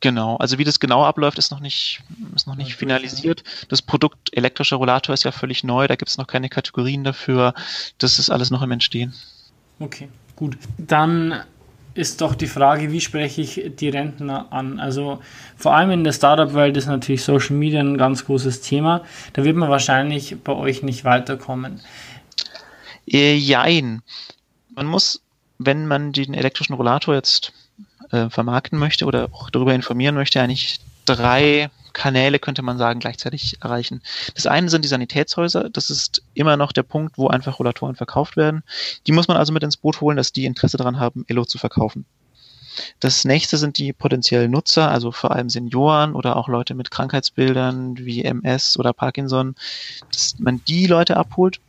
Genau, 0.00 0.36
also 0.36 0.58
wie 0.58 0.64
das 0.64 0.80
genau 0.80 1.04
abläuft, 1.04 1.38
ist 1.38 1.50
noch 1.50 1.60
nicht, 1.60 2.02
ist 2.34 2.46
noch 2.46 2.54
nicht 2.54 2.68
okay, 2.68 2.78
finalisiert. 2.78 3.42
Das 3.68 3.82
Produkt 3.82 4.30
elektrischer 4.32 4.76
Rollator 4.76 5.12
ist 5.14 5.24
ja 5.24 5.32
völlig 5.32 5.64
neu, 5.64 5.88
da 5.88 5.96
gibt 5.96 6.10
es 6.10 6.16
noch 6.16 6.26
keine 6.26 6.48
Kategorien 6.48 7.04
dafür. 7.04 7.54
Das 7.98 8.18
ist 8.18 8.30
alles 8.30 8.50
noch 8.50 8.62
im 8.62 8.70
Entstehen. 8.70 9.14
Okay, 9.78 10.08
gut. 10.36 10.56
Dann 10.78 11.42
ist 11.96 12.20
doch 12.20 12.34
die 12.34 12.46
Frage, 12.46 12.92
wie 12.92 13.00
spreche 13.00 13.40
ich 13.40 13.72
die 13.76 13.88
Rentner 13.88 14.52
an? 14.52 14.78
Also 14.78 15.20
vor 15.56 15.74
allem 15.74 15.90
in 15.90 16.04
der 16.04 16.12
Startup-Welt 16.12 16.76
ist 16.76 16.86
natürlich 16.86 17.22
Social 17.22 17.56
Media 17.56 17.80
ein 17.80 17.96
ganz 17.96 18.24
großes 18.26 18.60
Thema. 18.60 19.02
Da 19.32 19.44
wird 19.44 19.56
man 19.56 19.70
wahrscheinlich 19.70 20.36
bei 20.44 20.52
euch 20.52 20.82
nicht 20.82 21.04
weiterkommen. 21.04 21.80
Äh, 23.06 23.34
jein. 23.34 24.02
Man 24.74 24.86
muss, 24.86 25.22
wenn 25.58 25.86
man 25.86 26.12
den 26.12 26.34
elektrischen 26.34 26.74
Rollator 26.74 27.14
jetzt 27.14 27.52
äh, 28.10 28.28
vermarkten 28.28 28.78
möchte 28.78 29.06
oder 29.06 29.28
auch 29.32 29.48
darüber 29.50 29.74
informieren 29.74 30.14
möchte, 30.14 30.40
eigentlich 30.40 30.80
drei 31.06 31.70
Kanäle, 31.96 32.38
könnte 32.38 32.60
man 32.60 32.76
sagen, 32.76 33.00
gleichzeitig 33.00 33.56
erreichen. 33.62 34.02
Das 34.34 34.46
eine 34.46 34.68
sind 34.68 34.84
die 34.84 34.88
Sanitätshäuser. 34.88 35.70
Das 35.70 35.88
ist 35.88 36.22
immer 36.34 36.58
noch 36.58 36.72
der 36.72 36.82
Punkt, 36.82 37.16
wo 37.16 37.28
einfach 37.28 37.58
Rollatoren 37.58 37.96
verkauft 37.96 38.36
werden. 38.36 38.62
Die 39.06 39.12
muss 39.12 39.28
man 39.28 39.38
also 39.38 39.50
mit 39.50 39.62
ins 39.62 39.78
Boot 39.78 40.02
holen, 40.02 40.18
dass 40.18 40.30
die 40.30 40.44
Interesse 40.44 40.76
daran 40.76 41.00
haben, 41.00 41.24
Elo 41.26 41.46
zu 41.46 41.56
verkaufen. 41.56 42.04
Das 43.00 43.24
nächste 43.24 43.56
sind 43.56 43.78
die 43.78 43.94
potenziellen 43.94 44.50
Nutzer, 44.50 44.90
also 44.90 45.10
vor 45.10 45.30
allem 45.30 45.48
Senioren 45.48 46.14
oder 46.14 46.36
auch 46.36 46.48
Leute 46.48 46.74
mit 46.74 46.90
Krankheitsbildern 46.90 47.96
wie 47.96 48.22
MS 48.24 48.78
oder 48.78 48.92
Parkinson, 48.92 49.54
dass 50.12 50.38
man 50.38 50.60
die 50.68 50.86
Leute 50.86 51.16
abholt. 51.16 51.60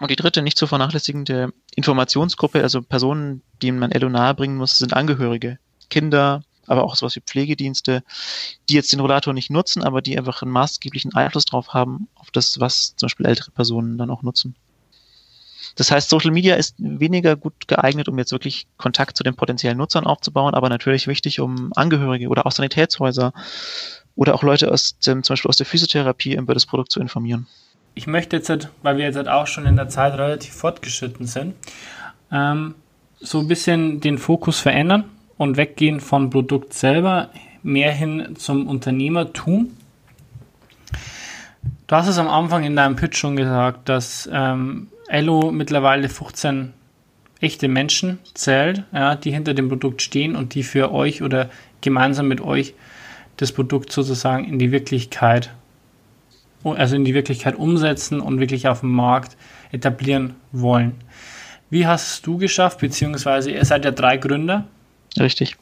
Und 0.00 0.10
die 0.10 0.16
dritte, 0.16 0.42
nicht 0.42 0.58
zu 0.58 0.66
vernachlässigende 0.66 1.52
Informationsgruppe, 1.76 2.60
also 2.60 2.82
Personen, 2.82 3.42
denen 3.62 3.78
man 3.78 3.92
Elo 3.92 4.08
nahebringen 4.08 4.56
muss, 4.56 4.78
sind 4.78 4.94
Angehörige, 4.94 5.60
Kinder, 5.88 6.42
aber 6.66 6.84
auch 6.84 6.94
sowas 6.96 7.16
wie 7.16 7.20
Pflegedienste, 7.20 8.02
die 8.68 8.74
jetzt 8.74 8.92
den 8.92 9.00
Rollator 9.00 9.34
nicht 9.34 9.50
nutzen, 9.50 9.82
aber 9.82 10.02
die 10.02 10.18
einfach 10.18 10.42
einen 10.42 10.52
maßgeblichen 10.52 11.14
Einfluss 11.14 11.44
drauf 11.44 11.74
haben, 11.74 12.08
auf 12.14 12.30
das, 12.30 12.60
was 12.60 12.94
zum 12.96 13.06
Beispiel 13.06 13.26
ältere 13.26 13.50
Personen 13.50 13.98
dann 13.98 14.10
auch 14.10 14.22
nutzen. 14.22 14.54
Das 15.76 15.90
heißt, 15.90 16.10
Social 16.10 16.32
Media 16.32 16.56
ist 16.56 16.74
weniger 16.78 17.36
gut 17.36 17.66
geeignet, 17.66 18.08
um 18.08 18.18
jetzt 18.18 18.32
wirklich 18.32 18.66
Kontakt 18.76 19.16
zu 19.16 19.22
den 19.22 19.34
potenziellen 19.34 19.78
Nutzern 19.78 20.04
aufzubauen, 20.04 20.54
aber 20.54 20.68
natürlich 20.68 21.06
wichtig, 21.06 21.40
um 21.40 21.72
Angehörige 21.74 22.28
oder 22.28 22.46
auch 22.46 22.52
Sanitätshäuser 22.52 23.32
oder 24.14 24.34
auch 24.34 24.42
Leute 24.42 24.70
aus 24.70 24.98
dem, 24.98 25.22
zum 25.22 25.34
Beispiel 25.34 25.48
aus 25.48 25.56
der 25.56 25.66
Physiotherapie 25.66 26.34
über 26.34 26.54
das 26.54 26.66
Produkt 26.66 26.92
zu 26.92 27.00
informieren. 27.00 27.46
Ich 27.94 28.06
möchte 28.06 28.36
jetzt, 28.36 28.50
weil 28.82 28.96
wir 28.96 29.04
jetzt 29.04 29.16
halt 29.16 29.28
auch 29.28 29.46
schon 29.46 29.66
in 29.66 29.76
der 29.76 29.88
Zeit 29.88 30.14
relativ 30.14 30.54
fortgeschritten 30.54 31.26
sind, 31.26 31.54
ähm, 32.30 32.74
so 33.20 33.38
ein 33.38 33.48
bisschen 33.48 34.00
den 34.00 34.18
Fokus 34.18 34.58
verändern 34.58 35.04
und 35.42 35.56
weggehen 35.56 35.98
von 35.98 36.30
Produkt 36.30 36.72
selber 36.72 37.30
mehr 37.64 37.92
hin 37.92 38.36
zum 38.36 38.68
Unternehmertum. 38.68 39.70
Du 41.88 41.96
hast 41.96 42.06
es 42.06 42.18
am 42.18 42.28
Anfang 42.28 42.62
in 42.62 42.76
deinem 42.76 42.94
Pitch 42.94 43.16
schon 43.16 43.34
gesagt, 43.34 43.88
dass 43.88 44.30
ähm, 44.32 44.86
Ello 45.08 45.50
mittlerweile 45.50 46.08
15 46.08 46.72
echte 47.40 47.66
Menschen 47.66 48.20
zählt, 48.34 48.84
ja, 48.92 49.16
die 49.16 49.32
hinter 49.32 49.52
dem 49.52 49.68
Produkt 49.68 50.00
stehen 50.00 50.36
und 50.36 50.54
die 50.54 50.62
für 50.62 50.92
euch 50.92 51.22
oder 51.22 51.50
gemeinsam 51.80 52.28
mit 52.28 52.40
euch 52.40 52.74
das 53.36 53.50
Produkt 53.50 53.90
sozusagen 53.90 54.44
in 54.44 54.60
die 54.60 54.70
Wirklichkeit, 54.70 55.50
also 56.62 56.94
in 56.94 57.04
die 57.04 57.14
Wirklichkeit 57.14 57.56
umsetzen 57.56 58.20
und 58.20 58.38
wirklich 58.38 58.68
auf 58.68 58.80
dem 58.80 58.92
Markt 58.92 59.36
etablieren 59.72 60.34
wollen. 60.52 60.94
Wie 61.68 61.84
hast 61.84 62.26
du 62.28 62.38
geschafft, 62.38 62.78
beziehungsweise 62.78 63.50
ihr 63.50 63.64
seid 63.64 63.84
ja 63.84 63.90
drei 63.90 64.18
Gründer, 64.18 64.68
Richtig. 65.18 65.56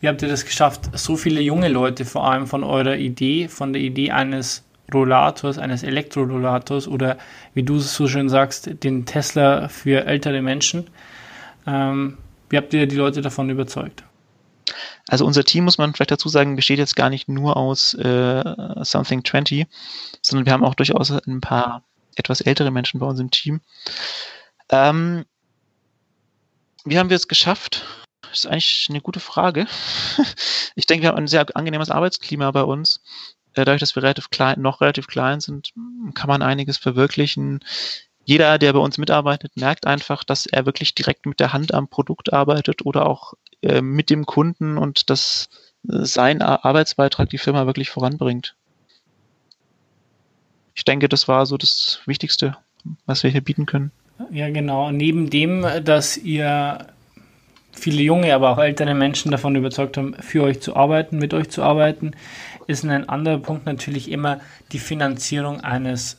Wie 0.00 0.08
habt 0.08 0.22
ihr 0.22 0.28
das 0.28 0.44
geschafft, 0.44 0.90
so 0.94 1.16
viele 1.16 1.40
junge 1.40 1.68
Leute 1.68 2.04
vor 2.04 2.28
allem 2.28 2.46
von 2.46 2.64
eurer 2.64 2.96
Idee, 2.96 3.48
von 3.48 3.72
der 3.72 3.82
Idee 3.82 4.10
eines 4.10 4.64
Rollators, 4.92 5.58
eines 5.58 5.82
Elektrorollators 5.82 6.88
oder 6.88 7.18
wie 7.54 7.62
du 7.62 7.76
es 7.76 7.94
so 7.94 8.08
schön 8.08 8.28
sagst, 8.28 8.82
den 8.82 9.06
Tesla 9.06 9.68
für 9.68 10.06
ältere 10.06 10.42
Menschen. 10.42 10.88
Ähm, 11.66 12.18
wie 12.48 12.56
habt 12.56 12.72
ihr 12.74 12.86
die 12.86 12.96
Leute 12.96 13.20
davon 13.20 13.50
überzeugt? 13.50 14.04
Also 15.08 15.24
unser 15.24 15.44
Team, 15.44 15.64
muss 15.64 15.78
man 15.78 15.94
vielleicht 15.94 16.10
dazu 16.10 16.28
sagen, 16.28 16.56
besteht 16.56 16.78
jetzt 16.78 16.96
gar 16.96 17.10
nicht 17.10 17.28
nur 17.28 17.56
aus 17.56 17.94
äh, 17.94 18.44
Something 18.82 19.24
20, 19.24 19.66
sondern 20.20 20.46
wir 20.46 20.52
haben 20.52 20.64
auch 20.64 20.74
durchaus 20.74 21.10
ein 21.10 21.40
paar 21.40 21.84
etwas 22.16 22.40
ältere 22.40 22.70
Menschen 22.70 22.98
bei 22.98 23.06
uns 23.06 23.20
im 23.20 23.30
Team. 23.30 23.60
Ähm, 24.70 25.24
wie 26.84 26.98
haben 26.98 27.10
wir 27.10 27.16
es 27.16 27.28
geschafft? 27.28 27.84
Das 28.30 28.40
ist 28.40 28.46
eigentlich 28.46 28.86
eine 28.90 29.00
gute 29.00 29.20
Frage. 29.20 29.66
Ich 30.78 30.84
denke, 30.84 31.04
wir 31.04 31.08
haben 31.08 31.16
ein 31.16 31.26
sehr 31.26 31.46
angenehmes 31.56 31.90
Arbeitsklima 31.90 32.50
bei 32.50 32.62
uns. 32.62 33.00
Äh, 33.54 33.64
dadurch, 33.64 33.80
dass 33.80 33.96
wir 33.96 34.02
relativ 34.02 34.28
klein, 34.28 34.60
noch 34.60 34.82
relativ 34.82 35.06
klein 35.06 35.40
sind, 35.40 35.72
kann 36.14 36.28
man 36.28 36.42
einiges 36.42 36.76
verwirklichen. 36.76 37.60
Jeder, 38.24 38.58
der 38.58 38.72
bei 38.74 38.78
uns 38.78 38.98
mitarbeitet, 38.98 39.56
merkt 39.56 39.86
einfach, 39.86 40.22
dass 40.22 40.46
er 40.46 40.66
wirklich 40.66 40.94
direkt 40.94 41.26
mit 41.26 41.40
der 41.40 41.52
Hand 41.52 41.72
am 41.72 41.88
Produkt 41.88 42.32
arbeitet 42.32 42.84
oder 42.84 43.06
auch 43.06 43.34
äh, 43.62 43.80
mit 43.80 44.10
dem 44.10 44.26
Kunden 44.26 44.76
und 44.76 45.08
dass 45.08 45.48
äh, 45.88 46.04
sein 46.04 46.42
Arbeitsbeitrag 46.42 47.30
die 47.30 47.38
Firma 47.38 47.66
wirklich 47.66 47.88
voranbringt. 47.88 48.54
Ich 50.74 50.84
denke, 50.84 51.08
das 51.08 51.26
war 51.26 51.46
so 51.46 51.56
das 51.56 52.00
Wichtigste, 52.04 52.58
was 53.06 53.22
wir 53.22 53.30
hier 53.30 53.40
bieten 53.40 53.64
können. 53.64 53.92
Ja, 54.30 54.50
genau. 54.50 54.90
Neben 54.90 55.30
dem, 55.30 55.66
dass 55.84 56.18
ihr 56.18 56.86
viele 57.78 58.02
junge, 58.02 58.34
aber 58.34 58.50
auch 58.50 58.58
ältere 58.58 58.94
Menschen 58.94 59.30
davon 59.30 59.56
überzeugt 59.56 59.96
haben, 59.96 60.14
für 60.20 60.42
euch 60.42 60.60
zu 60.60 60.76
arbeiten, 60.76 61.18
mit 61.18 61.34
euch 61.34 61.48
zu 61.48 61.62
arbeiten, 61.62 62.12
ist 62.66 62.84
ein 62.84 63.08
anderer 63.08 63.38
Punkt 63.38 63.66
natürlich 63.66 64.10
immer 64.10 64.40
die 64.72 64.78
Finanzierung 64.78 65.60
eines 65.60 66.18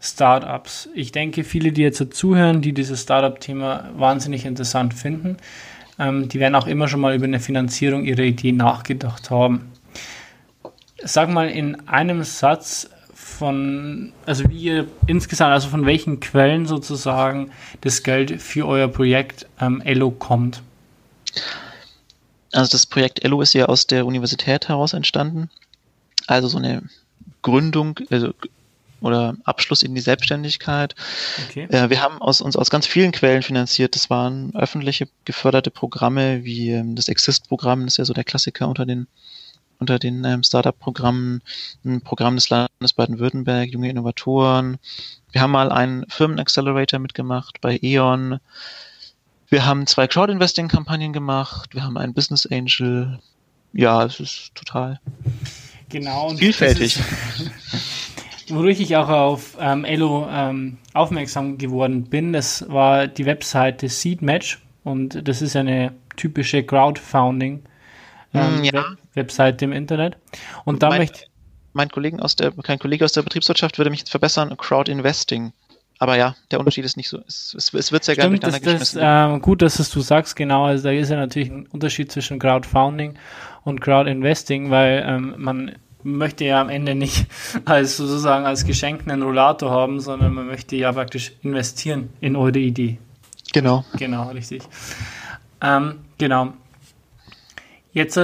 Startups. 0.00 0.88
Ich 0.94 1.12
denke, 1.12 1.44
viele, 1.44 1.72
die 1.72 1.82
jetzt 1.82 2.14
zuhören, 2.14 2.60
die 2.60 2.72
dieses 2.72 3.02
Startup-Thema 3.02 3.90
wahnsinnig 3.96 4.44
interessant 4.44 4.94
finden, 4.94 5.38
ähm, 5.98 6.28
die 6.28 6.40
werden 6.40 6.54
auch 6.54 6.66
immer 6.66 6.88
schon 6.88 7.00
mal 7.00 7.14
über 7.14 7.24
eine 7.24 7.40
Finanzierung 7.40 8.04
ihrer 8.04 8.22
Idee 8.22 8.52
nachgedacht 8.52 9.30
haben. 9.30 9.72
Sag 11.02 11.30
mal 11.30 11.48
in 11.48 11.88
einem 11.88 12.22
Satz 12.22 12.90
von, 13.14 14.12
also 14.26 14.48
wie 14.50 14.58
ihr 14.58 14.86
insgesamt, 15.06 15.52
also 15.52 15.68
von 15.68 15.86
welchen 15.86 16.20
Quellen 16.20 16.66
sozusagen 16.66 17.50
das 17.80 18.02
Geld 18.02 18.40
für 18.42 18.66
euer 18.66 18.88
Projekt 18.88 19.46
ähm, 19.60 19.80
Elo 19.82 20.10
kommt. 20.10 20.62
Also 22.52 22.70
das 22.70 22.86
Projekt 22.86 23.24
Elo 23.24 23.40
ist 23.40 23.54
ja 23.54 23.66
aus 23.66 23.86
der 23.86 24.06
Universität 24.06 24.68
heraus 24.68 24.92
entstanden. 24.92 25.50
Also 26.26 26.48
so 26.48 26.58
eine 26.58 26.82
Gründung 27.42 27.98
also, 28.10 28.32
oder 29.00 29.36
Abschluss 29.44 29.82
in 29.82 29.94
die 29.94 30.00
Selbstständigkeit. 30.00 30.94
Okay. 31.48 31.64
Äh, 31.64 31.90
wir 31.90 32.00
haben 32.00 32.22
aus, 32.22 32.40
uns 32.40 32.56
aus 32.56 32.70
ganz 32.70 32.86
vielen 32.86 33.12
Quellen 33.12 33.42
finanziert. 33.42 33.94
Das 33.94 34.08
waren 34.08 34.54
öffentliche 34.54 35.08
geförderte 35.24 35.70
Programme 35.70 36.44
wie 36.44 36.70
ähm, 36.70 36.96
das 36.96 37.08
Exist-Programm, 37.08 37.84
das 37.84 37.94
ist 37.94 37.98
ja 37.98 38.04
so 38.06 38.14
der 38.14 38.24
Klassiker 38.24 38.68
unter 38.68 38.86
den 38.86 39.06
unter 39.80 39.98
den 39.98 40.24
ähm, 40.24 40.42
Startup-Programmen, 40.42 41.42
ein 41.84 42.00
Programm 42.00 42.36
des 42.36 42.48
Landes 42.48 42.92
Baden-Württemberg, 42.94 43.68
junge 43.70 43.90
Innovatoren. 43.90 44.78
Wir 45.32 45.40
haben 45.40 45.50
mal 45.50 45.72
einen 45.72 46.06
Firmen-Accelerator 46.08 47.00
mitgemacht 47.00 47.60
bei 47.60 47.78
E.ON. 47.82 48.38
Wir 49.50 49.66
haben 49.66 49.86
zwei 49.86 50.06
Crowd-Investing-Kampagnen 50.06 51.12
gemacht, 51.12 51.74
wir 51.74 51.82
haben 51.84 51.96
einen 51.96 52.14
Business 52.14 52.46
Angel. 52.50 53.18
Ja, 53.72 54.04
es 54.04 54.20
ist 54.20 54.54
total 54.54 55.00
genau, 55.88 56.30
vielfältig. 56.30 56.98
wodurch 58.48 58.80
ich 58.80 58.96
auch 58.96 59.08
auf 59.08 59.56
ähm, 59.60 59.84
Elo 59.84 60.28
ähm, 60.30 60.78
aufmerksam 60.92 61.58
geworden 61.58 62.04
bin, 62.04 62.32
das 62.32 62.64
war 62.68 63.06
die 63.06 63.26
Webseite 63.26 63.88
Seedmatch 63.88 64.60
und 64.84 65.26
das 65.26 65.42
ist 65.42 65.56
eine 65.56 65.92
typische 66.16 66.62
Crowdfunding 66.62 67.62
ähm, 68.34 68.60
Mm, 68.60 68.64
ja. 68.64 68.72
Web 68.72 68.86
Webseite 69.14 69.64
im 69.64 69.72
Internet. 69.72 70.16
Und 70.64 70.82
da 70.82 70.88
Mein- 70.88 71.02
möchte 71.02 71.26
Mein, 71.72 71.88
Kollegen 71.88 72.18
aus 72.20 72.34
der, 72.36 72.50
kein 72.50 72.78
Kollege 72.80 73.04
aus 73.04 73.12
der 73.12 73.22
Betriebswirtschaft 73.22 73.78
würde 73.78 73.90
mich 73.90 74.00
jetzt 74.00 74.10
verbessern, 74.10 74.56
Crowd 74.56 74.90
Investing. 74.90 75.52
Aber 75.98 76.16
ja, 76.16 76.34
der 76.50 76.58
Unterschied 76.58 76.84
ist 76.84 76.96
nicht 76.96 77.08
so, 77.08 77.20
es, 77.26 77.54
es, 77.56 77.72
es 77.72 77.92
wird 77.92 78.04
sehr 78.04 78.16
gerne 78.16 78.36
Stimmt, 78.36 78.44
das, 78.44 78.60
durcheinander 78.60 78.78
das, 78.80 78.92
geschmissen. 78.92 79.34
ähm, 79.34 79.42
gut, 79.42 79.62
dass 79.62 79.78
es 79.78 79.90
du 79.90 80.00
sagst, 80.00 80.36
genau. 80.36 80.64
Also 80.64 80.84
da 80.84 80.90
ist 80.90 81.08
ja 81.10 81.16
natürlich 81.16 81.50
ein 81.50 81.66
Unterschied 81.66 82.10
zwischen 82.10 82.38
Crowdfunding 82.38 83.14
und 83.62 83.80
Crowdinvesting, 83.80 84.70
weil 84.70 85.04
ähm, 85.06 85.34
man 85.38 85.76
möchte 86.02 86.44
ja 86.44 86.60
am 86.60 86.68
Ende 86.68 86.94
nicht 86.94 87.26
als 87.64 87.96
sozusagen 87.96 88.44
als 88.44 88.64
Geschenk 88.64 89.02
einen 89.08 89.22
Rollator 89.22 89.70
haben, 89.70 90.00
sondern 90.00 90.34
man 90.34 90.46
möchte 90.46 90.76
ja 90.76 90.92
praktisch 90.92 91.32
investieren 91.42 92.10
in 92.20 92.36
eure 92.36 92.58
Idee. 92.58 92.98
genau. 93.52 93.84
Genau, 93.96 94.28
richtig. 94.30 94.62
Ähm, 95.60 96.00
genau. 96.18 96.52
Jetzt 97.92 98.18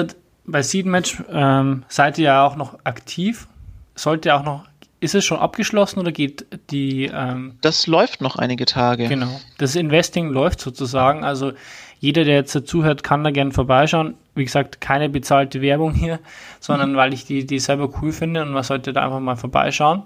bei 0.45 0.63
Seedmatch 0.63 1.23
ähm, 1.31 1.85
seid 1.89 2.19
ihr 2.19 2.25
ja 2.25 2.45
auch 2.45 2.57
noch 2.57 2.79
aktiv. 2.85 3.47
Sollte 3.95 4.35
auch 4.35 4.43
noch, 4.43 4.67
ist 5.01 5.15
es 5.15 5.25
schon 5.25 5.39
abgeschlossen 5.39 5.99
oder 5.99 6.13
geht 6.13 6.47
die 6.71 7.11
ähm, 7.13 7.55
Das 7.63 7.87
läuft 7.87 8.21
noch 8.21 8.37
einige 8.37 8.67
Tage. 8.67 9.09
Genau. 9.09 9.41
Das 9.59 9.75
Investing 9.75 10.29
läuft 10.29 10.61
sozusagen. 10.61 11.25
Also 11.25 11.53
jeder, 11.99 12.25
der 12.25 12.37
jetzt 12.37 12.67
zuhört, 12.67 13.03
kann 13.03 13.25
da 13.25 13.31
gerne 13.31 13.53
vorbeischauen. 13.53 14.15
Wie 14.35 14.45
gesagt, 14.45 14.81
keine 14.81 15.09
bezahlte 15.09 15.61
Werbung 15.63 15.95
hier, 15.95 16.21
sondern 16.61 16.97
weil 16.97 17.13
ich 17.15 17.25
die, 17.25 17.47
die 17.47 17.59
selber 17.59 17.91
cool 18.01 18.13
finde 18.13 18.43
und 18.43 18.53
man 18.53 18.63
sollte 18.63 18.93
da 18.93 19.05
einfach 19.05 19.21
mal 19.21 19.37
vorbeischauen. 19.37 20.03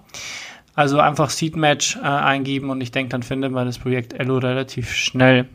Also 0.76 0.98
einfach 0.98 1.30
Seedmatch 1.30 1.96
äh, 1.96 2.00
eingeben 2.00 2.70
und 2.70 2.80
ich 2.80 2.90
denke, 2.90 3.10
dann 3.10 3.22
findet 3.22 3.52
man 3.52 3.66
das 3.66 3.78
Projekt 3.78 4.12
Ello 4.12 4.38
relativ 4.38 4.92
schnell. 4.92 5.48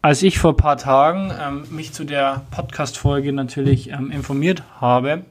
Als 0.00 0.24
ich 0.24 0.40
vor 0.40 0.54
ein 0.54 0.56
paar 0.56 0.76
Tagen 0.76 1.32
ähm, 1.40 1.62
mich 1.70 1.92
zu 1.92 2.04
der 2.04 2.42
Podcast-Folge 2.50 3.32
natürlich 3.32 3.90
ähm, 3.90 4.10
informiert 4.10 4.64
habe, 4.80 5.24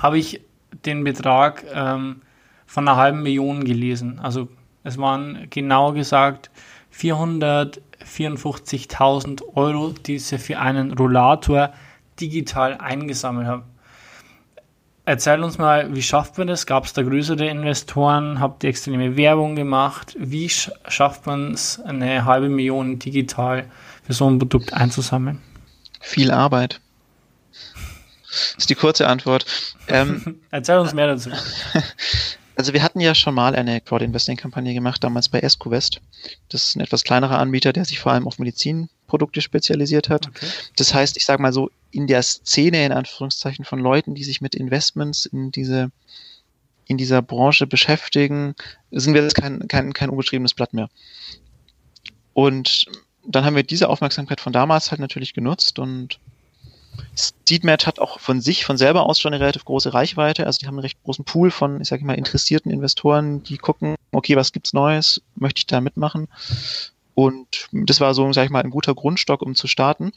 habe 0.00 0.18
ich 0.18 0.40
den 0.84 1.04
Betrag 1.04 1.64
ähm, 1.72 2.20
von 2.66 2.86
einer 2.86 2.96
halben 2.96 3.22
Million 3.22 3.64
gelesen. 3.64 4.18
Also 4.20 4.48
es 4.84 4.98
waren 4.98 5.46
genau 5.50 5.92
gesagt 5.92 6.50
454.000 6.94 9.42
Euro, 9.54 9.92
die 9.92 10.18
sie 10.18 10.36
für 10.38 10.58
einen 10.58 10.92
Rollator 10.92 11.72
digital 12.20 12.76
eingesammelt 12.78 13.46
haben. 13.46 13.62
Erzähl 15.04 15.42
uns 15.42 15.56
mal, 15.56 15.94
wie 15.94 16.02
schafft 16.02 16.36
man 16.36 16.48
das? 16.48 16.66
Gab 16.66 16.84
es 16.84 16.92
da 16.92 17.02
größere 17.02 17.46
Investoren? 17.46 18.40
Habt 18.40 18.62
ihr 18.62 18.68
extreme 18.68 19.16
Werbung 19.16 19.56
gemacht? 19.56 20.14
Wie 20.18 20.50
sch 20.50 20.70
schafft 20.86 21.24
man 21.24 21.54
es, 21.54 21.80
eine 21.80 22.26
halbe 22.26 22.50
Million 22.50 22.98
digital 22.98 23.64
für 24.04 24.12
so 24.12 24.28
ein 24.28 24.38
Produkt 24.38 24.74
einzusammeln? 24.74 25.40
Viel 26.00 26.30
Arbeit. 26.30 26.82
Das 28.54 28.64
ist 28.64 28.70
die 28.70 28.74
kurze 28.74 29.08
Antwort. 29.08 29.46
Ähm, 29.88 30.40
Erzähl 30.50 30.78
uns 30.78 30.94
mehr 30.94 31.06
dazu. 31.06 31.30
also 32.56 32.72
wir 32.72 32.82
hatten 32.82 33.00
ja 33.00 33.14
schon 33.14 33.34
mal 33.34 33.54
eine 33.54 33.80
Crowd-Investing-Kampagne 33.80 34.74
gemacht, 34.74 35.02
damals 35.04 35.28
bei 35.28 35.40
EscoVest. 35.40 36.00
Das 36.48 36.64
ist 36.64 36.76
ein 36.76 36.80
etwas 36.80 37.04
kleinerer 37.04 37.38
Anbieter, 37.38 37.72
der 37.72 37.84
sich 37.84 37.98
vor 37.98 38.12
allem 38.12 38.26
auf 38.26 38.38
Medizinprodukte 38.38 39.40
spezialisiert 39.40 40.08
hat. 40.08 40.28
Okay. 40.28 40.46
Das 40.76 40.94
heißt, 40.94 41.16
ich 41.16 41.24
sage 41.24 41.42
mal 41.42 41.52
so, 41.52 41.70
in 41.90 42.06
der 42.06 42.22
Szene, 42.22 42.84
in 42.84 42.92
Anführungszeichen, 42.92 43.64
von 43.64 43.78
Leuten, 43.78 44.14
die 44.14 44.24
sich 44.24 44.40
mit 44.40 44.54
Investments 44.54 45.26
in 45.26 45.50
diese 45.50 45.90
in 46.88 46.96
dieser 46.96 47.20
Branche 47.20 47.66
beschäftigen, 47.66 48.54
sind 48.90 49.12
wir 49.12 49.22
jetzt 49.22 49.34
kein, 49.34 49.68
kein, 49.68 49.92
kein 49.92 50.08
unbeschriebenes 50.08 50.54
Blatt 50.54 50.72
mehr. 50.72 50.88
Und 52.32 52.86
dann 53.26 53.44
haben 53.44 53.56
wir 53.56 53.62
diese 53.62 53.88
Aufmerksamkeit 53.90 54.40
von 54.40 54.54
damals 54.54 54.90
halt 54.90 55.00
natürlich 55.00 55.34
genutzt 55.34 55.78
und 55.78 56.18
Seedmatch 57.14 57.86
hat 57.86 57.98
auch 57.98 58.20
von 58.20 58.40
sich, 58.40 58.64
von 58.64 58.76
selber 58.76 59.06
aus 59.06 59.20
schon 59.20 59.32
eine 59.32 59.42
relativ 59.42 59.64
große 59.64 59.94
Reichweite. 59.94 60.46
Also 60.46 60.58
die 60.58 60.66
haben 60.66 60.74
einen 60.74 60.82
recht 60.82 61.02
großen 61.04 61.24
Pool 61.24 61.50
von, 61.50 61.80
ich 61.80 61.88
sage 61.88 62.04
mal, 62.04 62.14
interessierten 62.14 62.70
Investoren, 62.70 63.42
die 63.42 63.58
gucken, 63.58 63.96
okay, 64.12 64.36
was 64.36 64.52
gibt's 64.52 64.72
Neues, 64.72 65.22
möchte 65.34 65.60
ich 65.60 65.66
da 65.66 65.80
mitmachen? 65.80 66.28
Und 67.14 67.68
das 67.72 68.00
war 68.00 68.14
so, 68.14 68.32
sage 68.32 68.46
ich 68.46 68.50
mal, 68.50 68.62
ein 68.62 68.70
guter 68.70 68.94
Grundstock, 68.94 69.42
um 69.42 69.54
zu 69.54 69.66
starten. 69.66 70.04
Und 70.04 70.12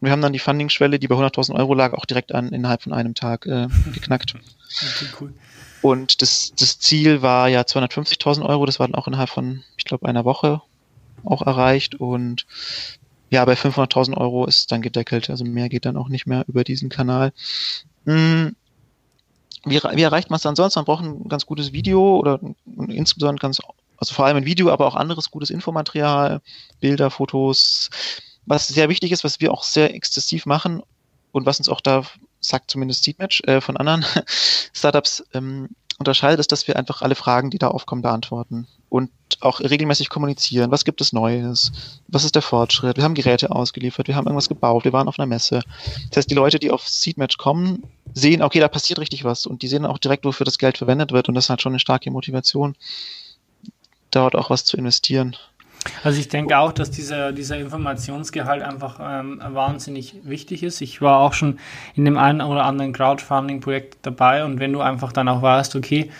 wir 0.00 0.12
haben 0.12 0.22
dann 0.22 0.32
die 0.32 0.38
Funding-Schwelle, 0.38 0.98
die 0.98 1.08
bei 1.08 1.16
100.000 1.16 1.54
Euro 1.54 1.74
lag, 1.74 1.94
auch 1.94 2.04
direkt 2.04 2.32
an 2.32 2.50
innerhalb 2.50 2.82
von 2.82 2.92
einem 2.92 3.14
Tag 3.14 3.46
äh, 3.46 3.68
geknackt. 3.92 4.34
Okay, 4.34 5.06
cool. 5.20 5.34
Und 5.82 6.22
das, 6.22 6.52
das 6.58 6.78
Ziel 6.78 7.22
war 7.22 7.48
ja 7.48 7.60
250.000 7.60 8.42
Euro, 8.42 8.64
das 8.64 8.78
war 8.78 8.86
dann 8.86 8.94
auch 8.94 9.06
innerhalb 9.06 9.28
von, 9.28 9.64
ich 9.76 9.84
glaube, 9.84 10.08
einer 10.08 10.24
Woche 10.24 10.62
auch 11.24 11.42
erreicht. 11.42 11.96
Und 11.96 12.46
ja, 13.34 13.44
bei 13.44 13.54
500.000 13.54 14.16
Euro 14.16 14.46
ist 14.46 14.70
dann 14.70 14.80
gedeckelt, 14.80 15.28
also 15.28 15.44
mehr 15.44 15.68
geht 15.68 15.86
dann 15.86 15.96
auch 15.96 16.08
nicht 16.08 16.26
mehr 16.26 16.44
über 16.46 16.62
diesen 16.62 16.88
Kanal. 16.88 17.32
Hm, 18.06 18.54
Wie, 19.64 19.80
wie 19.82 20.02
erreicht 20.02 20.30
man 20.30 20.36
es 20.36 20.42
dann 20.42 20.54
sonst? 20.54 20.76
Man 20.76 20.84
braucht 20.84 21.04
ein 21.04 21.28
ganz 21.28 21.44
gutes 21.44 21.72
Video 21.72 22.16
oder 22.16 22.38
insbesondere 22.86 23.42
ganz, 23.42 23.60
also 23.96 24.14
vor 24.14 24.26
allem 24.26 24.36
ein 24.36 24.44
Video, 24.44 24.70
aber 24.70 24.86
auch 24.86 24.94
anderes 24.94 25.32
gutes 25.32 25.50
Infomaterial, 25.50 26.42
Bilder, 26.78 27.10
Fotos. 27.10 27.90
Was 28.46 28.68
sehr 28.68 28.88
wichtig 28.88 29.10
ist, 29.10 29.24
was 29.24 29.40
wir 29.40 29.52
auch 29.52 29.64
sehr 29.64 29.92
exzessiv 29.94 30.46
machen 30.46 30.82
und 31.32 31.44
was 31.44 31.58
uns 31.58 31.68
auch 31.68 31.80
da 31.80 32.04
sagt 32.38 32.70
zumindest 32.70 33.02
Seedmatch 33.02 33.42
äh, 33.48 33.60
von 33.60 33.76
anderen 33.76 34.06
Startups 34.72 35.24
ähm, 35.32 35.70
unterscheidet, 35.98 36.40
ist, 36.40 36.52
dass 36.52 36.66
wir 36.68 36.76
einfach 36.76 37.02
alle 37.02 37.14
Fragen, 37.14 37.50
die 37.50 37.58
da 37.58 37.68
aufkommen, 37.68 38.02
beantworten 38.02 38.66
und 38.88 39.10
auch 39.40 39.60
regelmäßig 39.60 40.08
kommunizieren. 40.08 40.70
Was 40.70 40.84
gibt 40.84 41.00
es 41.00 41.12
Neues? 41.12 41.72
Was 42.08 42.24
ist 42.24 42.34
der 42.34 42.42
Fortschritt? 42.42 42.96
Wir 42.96 43.04
haben 43.04 43.14
Geräte 43.14 43.50
ausgeliefert, 43.50 44.08
wir 44.08 44.16
haben 44.16 44.26
irgendwas 44.26 44.48
gebaut, 44.48 44.84
wir 44.84 44.92
waren 44.92 45.08
auf 45.08 45.18
einer 45.18 45.26
Messe. 45.26 45.62
Das 46.10 46.18
heißt, 46.18 46.30
die 46.30 46.34
Leute, 46.34 46.58
die 46.58 46.70
auf 46.70 46.88
Seedmatch 46.88 47.36
kommen, 47.36 47.82
sehen, 48.12 48.42
okay, 48.42 48.60
da 48.60 48.68
passiert 48.68 48.98
richtig 48.98 49.24
was 49.24 49.46
und 49.46 49.62
die 49.62 49.68
sehen 49.68 49.86
auch 49.86 49.98
direkt, 49.98 50.24
wofür 50.24 50.44
das 50.44 50.58
Geld 50.58 50.78
verwendet 50.78 51.12
wird 51.12 51.28
und 51.28 51.34
das 51.34 51.50
hat 51.50 51.62
schon 51.62 51.72
eine 51.72 51.80
starke 51.80 52.10
Motivation, 52.10 52.76
dort 54.10 54.36
auch 54.36 54.50
was 54.50 54.64
zu 54.64 54.76
investieren. 54.76 55.36
Also 56.02 56.18
ich 56.18 56.28
denke 56.28 56.58
auch, 56.58 56.72
dass 56.72 56.90
dieser, 56.90 57.32
dieser 57.32 57.58
Informationsgehalt 57.58 58.62
einfach 58.62 59.00
ähm, 59.02 59.40
wahnsinnig 59.52 60.16
wichtig 60.24 60.62
ist. 60.62 60.80
Ich 60.80 61.00
war 61.02 61.20
auch 61.20 61.32
schon 61.32 61.58
in 61.94 62.04
dem 62.04 62.16
einen 62.18 62.40
oder 62.40 62.64
anderen 62.64 62.92
Crowdfunding-Projekt 62.92 63.98
dabei 64.02 64.44
und 64.44 64.60
wenn 64.60 64.72
du 64.72 64.80
einfach 64.80 65.12
dann 65.12 65.28
auch 65.28 65.42
weißt, 65.42 65.76
okay, 65.76 66.10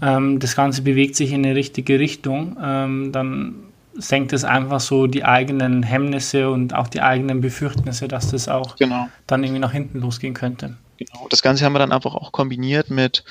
ähm, 0.00 0.38
das 0.38 0.56
Ganze 0.56 0.82
bewegt 0.82 1.16
sich 1.16 1.32
in 1.32 1.44
eine 1.44 1.54
richtige 1.54 1.98
Richtung, 1.98 2.56
ähm, 2.62 3.12
dann 3.12 3.54
senkt 3.94 4.32
es 4.32 4.44
einfach 4.44 4.80
so 4.80 5.06
die 5.06 5.24
eigenen 5.24 5.82
Hemmnisse 5.82 6.50
und 6.50 6.74
auch 6.74 6.88
die 6.88 7.02
eigenen 7.02 7.40
Befürchtnisse, 7.40 8.08
dass 8.08 8.30
das 8.30 8.48
auch 8.48 8.76
Genau. 8.76 9.08
dann 9.26 9.44
irgendwie 9.44 9.60
nach 9.60 9.72
hinten 9.72 10.00
losgehen 10.00 10.34
könnte. 10.34 10.76
Genau. 10.96 11.26
Das 11.30 11.42
Ganze 11.42 11.64
haben 11.64 11.74
wir 11.74 11.78
dann 11.78 11.92
einfach 11.92 12.14
auch 12.14 12.32
kombiniert 12.32 12.90
mit 12.90 13.24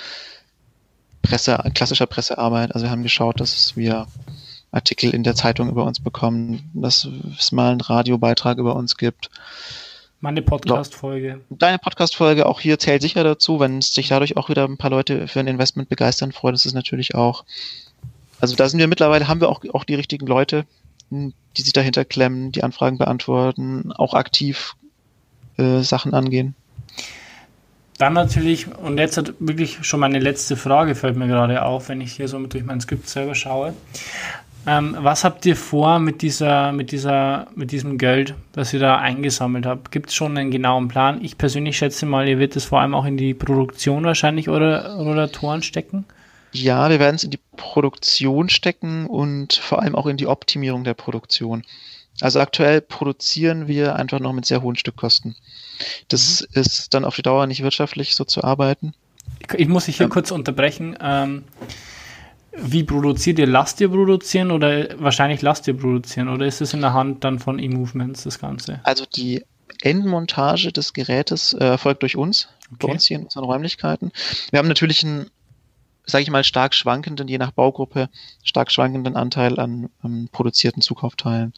Presse, 1.22 1.58
klassischer 1.74 2.06
Pressearbeit. 2.06 2.74
Also 2.74 2.86
wir 2.86 2.92
haben 2.92 3.04
geschaut, 3.04 3.40
dass 3.40 3.76
wir 3.76 4.08
Artikel 4.72 5.14
in 5.14 5.24
der 5.24 5.36
Zeitung 5.36 5.70
über 5.70 5.86
uns 5.86 6.00
bekommen, 6.00 6.70
dass 6.74 7.08
es 7.38 7.52
mal 7.52 7.72
einen 7.72 7.82
Radiobeitrag 7.82 8.58
über 8.58 8.76
uns 8.76 8.98
gibt. 8.98 9.30
Meine 10.22 10.42
Podcast-Folge. 10.42 11.42
Deine 11.50 11.80
Podcast-Folge 11.80 12.46
auch 12.46 12.60
hier 12.60 12.78
zählt 12.78 13.02
sicher 13.02 13.24
dazu, 13.24 13.60
wenn 13.60 13.82
sich 13.82 14.08
dadurch 14.08 14.38
auch 14.38 14.50
wieder 14.50 14.66
ein 14.66 14.78
paar 14.78 14.92
Leute 14.92 15.28
für 15.28 15.40
ein 15.40 15.48
Investment 15.48 15.90
begeistern, 15.90 16.32
freut 16.32 16.54
es 16.54 16.74
natürlich 16.74 17.16
auch. 17.16 17.44
Also 18.40 18.56
da 18.56 18.70
sind 18.70 18.80
wir 18.80 18.88
mittlerweile, 18.88 19.28
haben 19.28 19.42
wir 19.42 19.50
auch, 19.50 19.62
auch 19.74 19.84
die 19.84 19.96
richtigen 19.96 20.28
Leute, 20.28 20.66
die 21.10 21.62
sich 21.62 21.74
dahinter 21.74 22.06
klemmen, 22.06 22.52
die 22.52 22.64
Anfragen 22.64 22.98
beantworten, 22.98 23.92
auch 23.94 24.14
aktiv 24.14 24.76
äh, 25.58 25.82
Sachen 25.82 26.14
angehen. 26.14 26.56
Dann 27.98 28.14
natürlich, 28.14 28.68
und 28.68 28.98
jetzt 28.98 29.18
hat 29.18 29.34
wirklich 29.40 29.80
schon 29.86 30.00
meine 30.00 30.20
letzte 30.20 30.56
Frage, 30.56 30.96
fällt 30.96 31.18
mir 31.18 31.28
gerade 31.28 31.64
auf, 31.64 31.90
wenn 31.90 32.02
ich 32.02 32.14
hier 32.14 32.28
so 32.28 32.40
durch 32.40 32.64
mein 32.64 32.82
Skript 32.82 33.08
selber 33.08 33.36
schaue. 33.36 33.74
Ähm, 34.68 34.96
was 35.00 35.24
habt 35.24 35.46
ihr 35.46 35.56
vor 35.56 36.00
mit 36.00 36.22
dieser, 36.22 36.72
mit 36.72 36.92
dieser, 36.92 37.48
mit 37.56 37.72
diesem 37.72 37.98
Geld, 37.98 38.36
das 38.52 38.74
ihr 38.74 38.80
da 38.80 38.98
eingesammelt 38.98 39.66
habt? 39.66 39.92
Gibt 39.92 40.10
es 40.10 40.16
schon 40.16 40.38
einen 40.38 40.52
genauen 40.52 40.88
Plan? 40.88 41.24
Ich 41.24 41.38
persönlich 41.38 41.78
schätze 41.78 42.06
mal, 42.06 42.28
ihr 42.28 42.38
werdet 42.38 42.58
es 42.58 42.66
vor 42.66 42.80
allem 42.80 42.94
auch 42.94 43.06
in 43.06 43.18
die 43.18 43.34
Produktion 43.34 44.04
wahrscheinlich 44.04 44.50
oder 44.50 44.94
Rollatoren 44.96 45.64
stecken. 45.64 46.06
Ja, 46.52 46.90
wir 46.90 47.00
werden 47.00 47.16
es 47.16 47.24
in 47.24 47.32
die 47.32 47.40
Produktion 47.56 48.50
stecken 48.50 49.08
und 49.08 49.54
vor 49.54 49.82
allem 49.82 49.96
auch 49.96 50.06
in 50.06 50.18
die 50.18 50.28
Optimierung 50.28 50.84
der 50.84 50.94
Produktion. 50.94 51.64
Also 52.20 52.40
aktuell 52.40 52.82
produzieren 52.82 53.68
wir 53.68 53.96
einfach 53.96 54.20
noch 54.20 54.34
mit 54.34 54.46
sehr 54.46 54.62
hohen 54.62 54.76
Stückkosten. 54.76 55.36
Das 56.10 56.42
mhm. 56.42 56.62
ist 56.62 56.94
dann 56.94 57.06
auf 57.06 57.16
die 57.16 57.24
Dauer 57.24 57.48
nicht 57.48 57.64
wirtschaftlich 57.64 58.16
so 58.16 58.26
zu 58.26 58.44
arbeiten. 58.44 58.94
Ich 59.58 59.68
muss 59.68 59.86
dich 59.86 59.98
hier 59.98 60.06
ja. 60.06 60.10
kurz 60.10 60.30
unterbrechen. 60.30 60.98
Ähm, 61.02 61.44
wie 62.58 62.84
produziert 62.84 63.40
ihr? 63.40 63.48
Lasst 63.48 63.80
ihr 63.82 63.90
produzieren 63.90 64.52
oder 64.52 65.00
wahrscheinlich 65.00 65.42
lasst 65.42 65.68
ihr 65.68 65.78
produzieren 65.78 66.30
oder 66.30 66.46
ist 66.46 66.62
es 66.62 66.74
in 66.74 66.82
der 66.82 66.94
Hand 66.94 67.24
dann 67.24 67.40
von 67.40 67.60
E-Movements 67.60 68.24
das 68.24 68.40
Ganze? 68.40 68.82
Also 68.84 69.06
die 69.06 69.44
Endmontage 69.82 70.72
des 70.72 70.94
Gerätes 70.94 71.54
äh, 71.54 71.64
erfolgt 71.64 72.04
durch 72.04 72.16
uns, 72.16 72.50
okay. 72.68 72.88
bei 72.88 72.94
uns 72.94 73.06
hier 73.06 73.18
in 73.18 73.24
unseren 73.24 73.46
Räumlichkeiten. 73.46 74.12
Wir 74.52 74.60
haben 74.60 74.68
natürlich 74.68 75.04
ein 75.04 75.28
sage 76.06 76.24
ich 76.24 76.32
mal, 76.32 76.44
stark 76.44 76.74
schwankenden, 76.74 77.28
je 77.28 77.38
nach 77.38 77.52
Baugruppe, 77.52 78.10
stark 78.44 78.72
schwankenden 78.72 79.16
Anteil 79.16 79.60
an 79.60 79.90
ähm, 80.04 80.30
produzierten 80.32 80.82
Zukaufteilen. 80.82 81.54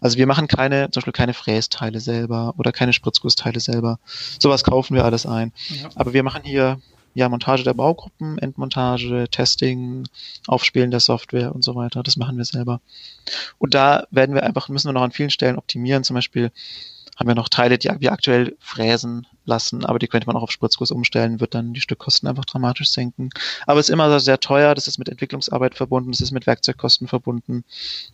Also 0.00 0.16
wir 0.16 0.26
machen 0.26 0.46
keine, 0.46 0.90
zum 0.90 1.00
Beispiel 1.00 1.12
keine 1.12 1.34
Frästeile 1.34 2.00
selber 2.00 2.54
oder 2.56 2.72
keine 2.72 2.92
Spritzgussteile 2.92 3.60
selber. 3.60 3.98
Sowas 4.38 4.64
kaufen 4.64 4.94
wir 4.94 5.04
alles 5.04 5.26
ein. 5.26 5.52
Ja. 5.68 5.90
Aber 5.94 6.12
wir 6.12 6.22
machen 6.22 6.42
hier 6.44 6.80
ja 7.14 7.28
Montage 7.28 7.64
der 7.64 7.74
Baugruppen, 7.74 8.38
Endmontage, 8.38 9.28
Testing, 9.30 10.06
Aufspielen 10.46 10.90
der 10.90 11.00
Software 11.00 11.54
und 11.54 11.62
so 11.62 11.74
weiter. 11.74 12.02
Das 12.02 12.16
machen 12.16 12.36
wir 12.36 12.44
selber. 12.44 12.80
Und 13.58 13.74
da 13.74 14.06
werden 14.10 14.34
wir 14.34 14.42
einfach, 14.42 14.68
müssen 14.68 14.88
wir 14.88 14.92
noch 14.92 15.02
an 15.02 15.12
vielen 15.12 15.30
Stellen 15.30 15.56
optimieren. 15.56 16.04
Zum 16.04 16.14
Beispiel 16.14 16.52
haben 17.20 17.28
wir 17.28 17.34
noch 17.34 17.50
Teile, 17.50 17.76
die 17.76 17.90
wir 17.98 18.12
aktuell 18.12 18.56
fräsen 18.60 19.26
lassen, 19.44 19.84
aber 19.84 19.98
die 19.98 20.06
könnte 20.06 20.26
man 20.26 20.36
auch 20.36 20.42
auf 20.42 20.50
Spritzguss 20.50 20.90
umstellen, 20.90 21.38
wird 21.38 21.54
dann 21.54 21.74
die 21.74 21.82
Stückkosten 21.82 22.26
einfach 22.26 22.46
dramatisch 22.46 22.90
senken. 22.90 23.28
Aber 23.66 23.78
es 23.78 23.90
ist 23.90 23.92
immer 23.92 24.18
sehr 24.20 24.40
teuer, 24.40 24.74
das 24.74 24.88
ist 24.88 24.98
mit 24.98 25.10
Entwicklungsarbeit 25.10 25.74
verbunden, 25.74 26.12
das 26.12 26.22
ist 26.22 26.30
mit 26.30 26.46
Werkzeugkosten 26.46 27.08
verbunden. 27.08 27.64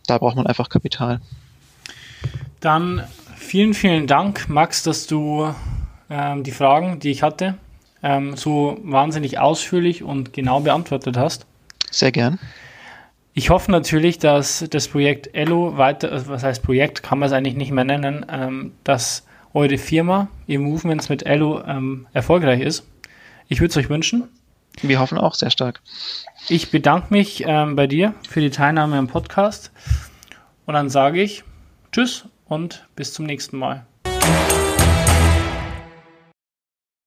Da 0.07 0.17
braucht 0.17 0.35
man 0.35 0.45
einfach 0.45 0.67
Kapital. 0.67 1.21
Dann 2.59 3.07
vielen, 3.37 3.73
vielen 3.73 4.07
Dank, 4.07 4.49
Max, 4.49 4.83
dass 4.83 5.07
du 5.07 5.53
ähm, 6.09 6.43
die 6.43 6.51
Fragen, 6.51 6.99
die 6.99 7.11
ich 7.11 7.23
hatte, 7.23 7.57
ähm, 8.03 8.35
so 8.35 8.77
wahnsinnig 8.83 9.39
ausführlich 9.39 10.03
und 10.03 10.33
genau 10.33 10.59
beantwortet 10.59 11.17
hast. 11.17 11.45
Sehr 11.91 12.11
gern. 12.11 12.39
Ich 13.33 13.51
hoffe 13.51 13.71
natürlich, 13.71 14.17
dass 14.17 14.65
das 14.69 14.87
Projekt 14.87 15.35
Elo 15.35 15.77
weiter, 15.77 16.11
also 16.11 16.29
was 16.29 16.43
heißt 16.43 16.63
Projekt, 16.63 17.03
kann 17.03 17.19
man 17.19 17.27
es 17.27 17.33
eigentlich 17.33 17.55
nicht 17.55 17.71
mehr 17.71 17.83
nennen, 17.83 18.25
ähm, 18.29 18.73
dass 18.83 19.27
eure 19.53 19.77
Firma, 19.77 20.27
ihr 20.47 20.59
Movements 20.59 21.09
mit 21.09 21.25
Elo 21.25 21.63
ähm, 21.63 22.07
erfolgreich 22.13 22.61
ist. 22.61 22.87
Ich 23.47 23.59
würde 23.59 23.69
es 23.69 23.77
euch 23.77 23.89
wünschen. 23.89 24.27
Wir 24.81 24.99
hoffen 24.99 25.17
auch 25.17 25.33
sehr 25.33 25.49
stark. 25.49 25.81
Ich 26.49 26.71
bedanke 26.71 27.13
mich 27.13 27.43
ähm, 27.45 27.75
bei 27.75 27.87
dir 27.87 28.13
für 28.27 28.41
die 28.41 28.49
Teilnahme 28.49 28.97
am 28.97 29.07
Podcast 29.07 29.71
und 30.65 30.73
dann 30.73 30.89
sage 30.89 31.21
ich 31.21 31.43
Tschüss 31.91 32.25
und 32.45 32.87
bis 32.95 33.13
zum 33.13 33.25
nächsten 33.25 33.57
Mal. 33.57 33.85